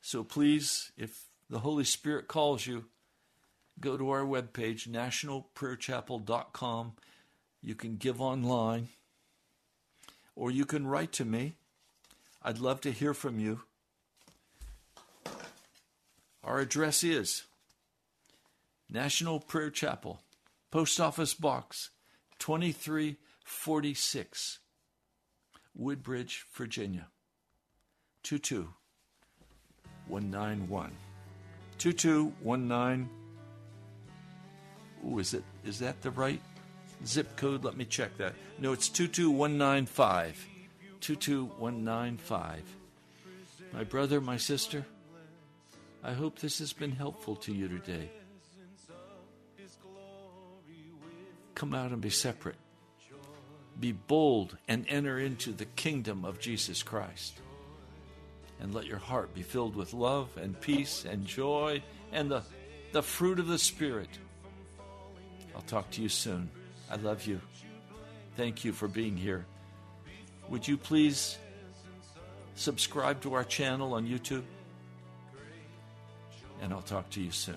So 0.00 0.24
please, 0.24 0.90
if 0.96 1.26
the 1.50 1.58
Holy 1.58 1.84
Spirit 1.84 2.26
calls 2.26 2.66
you, 2.66 2.86
go 3.80 3.98
to 3.98 4.10
our 4.10 4.22
webpage, 4.22 4.88
nationalprayerchapel.com. 4.88 6.92
You 7.60 7.74
can 7.74 7.96
give 7.96 8.20
online, 8.20 8.88
or 10.34 10.50
you 10.50 10.64
can 10.64 10.86
write 10.86 11.12
to 11.12 11.26
me. 11.26 11.56
I'd 12.42 12.58
love 12.58 12.80
to 12.82 12.92
hear 12.92 13.12
from 13.12 13.38
you. 13.38 13.60
Our 16.42 16.60
address 16.60 17.04
is 17.04 17.44
National 18.94 19.40
Prayer 19.40 19.70
Chapel, 19.70 20.22
Post 20.70 21.00
Office 21.00 21.34
Box 21.34 21.90
2346, 22.38 24.60
Woodbridge, 25.74 26.46
Virginia 26.52 27.08
22191. 28.22 30.92
2219. 31.78 33.10
Ooh, 35.04 35.18
is 35.18 35.34
it 35.34 35.42
is 35.64 35.80
that 35.80 36.00
the 36.02 36.12
right 36.12 36.40
zip 37.04 37.36
code? 37.36 37.64
Let 37.64 37.76
me 37.76 37.84
check 37.84 38.16
that. 38.18 38.34
No, 38.60 38.72
it's 38.72 38.88
22195. 38.88 40.46
22195. 41.00 42.62
My 43.72 43.82
brother, 43.82 44.20
my 44.20 44.36
sister, 44.36 44.86
I 46.04 46.12
hope 46.12 46.38
this 46.38 46.60
has 46.60 46.72
been 46.72 46.92
helpful 46.92 47.34
to 47.34 47.52
you 47.52 47.66
today. 47.66 48.08
Come 51.64 51.72
out 51.72 51.92
and 51.92 52.02
be 52.02 52.10
separate. 52.10 52.58
Be 53.80 53.92
bold 53.92 54.58
and 54.68 54.84
enter 54.86 55.18
into 55.18 55.50
the 55.50 55.64
kingdom 55.64 56.26
of 56.26 56.38
Jesus 56.38 56.82
Christ. 56.82 57.40
And 58.60 58.74
let 58.74 58.84
your 58.84 58.98
heart 58.98 59.32
be 59.32 59.40
filled 59.40 59.74
with 59.74 59.94
love 59.94 60.28
and 60.36 60.60
peace 60.60 61.06
and 61.06 61.24
joy 61.24 61.82
and 62.12 62.30
the, 62.30 62.42
the 62.92 63.02
fruit 63.02 63.38
of 63.38 63.46
the 63.46 63.56
Spirit. 63.58 64.10
I'll 65.56 65.62
talk 65.62 65.90
to 65.92 66.02
you 66.02 66.10
soon. 66.10 66.50
I 66.90 66.96
love 66.96 67.24
you. 67.24 67.40
Thank 68.36 68.66
you 68.66 68.72
for 68.72 68.86
being 68.86 69.16
here. 69.16 69.46
Would 70.50 70.68
you 70.68 70.76
please 70.76 71.38
subscribe 72.56 73.22
to 73.22 73.32
our 73.32 73.44
channel 73.44 73.94
on 73.94 74.06
YouTube? 74.06 74.44
And 76.60 76.74
I'll 76.74 76.82
talk 76.82 77.08
to 77.12 77.22
you 77.22 77.30
soon. 77.30 77.56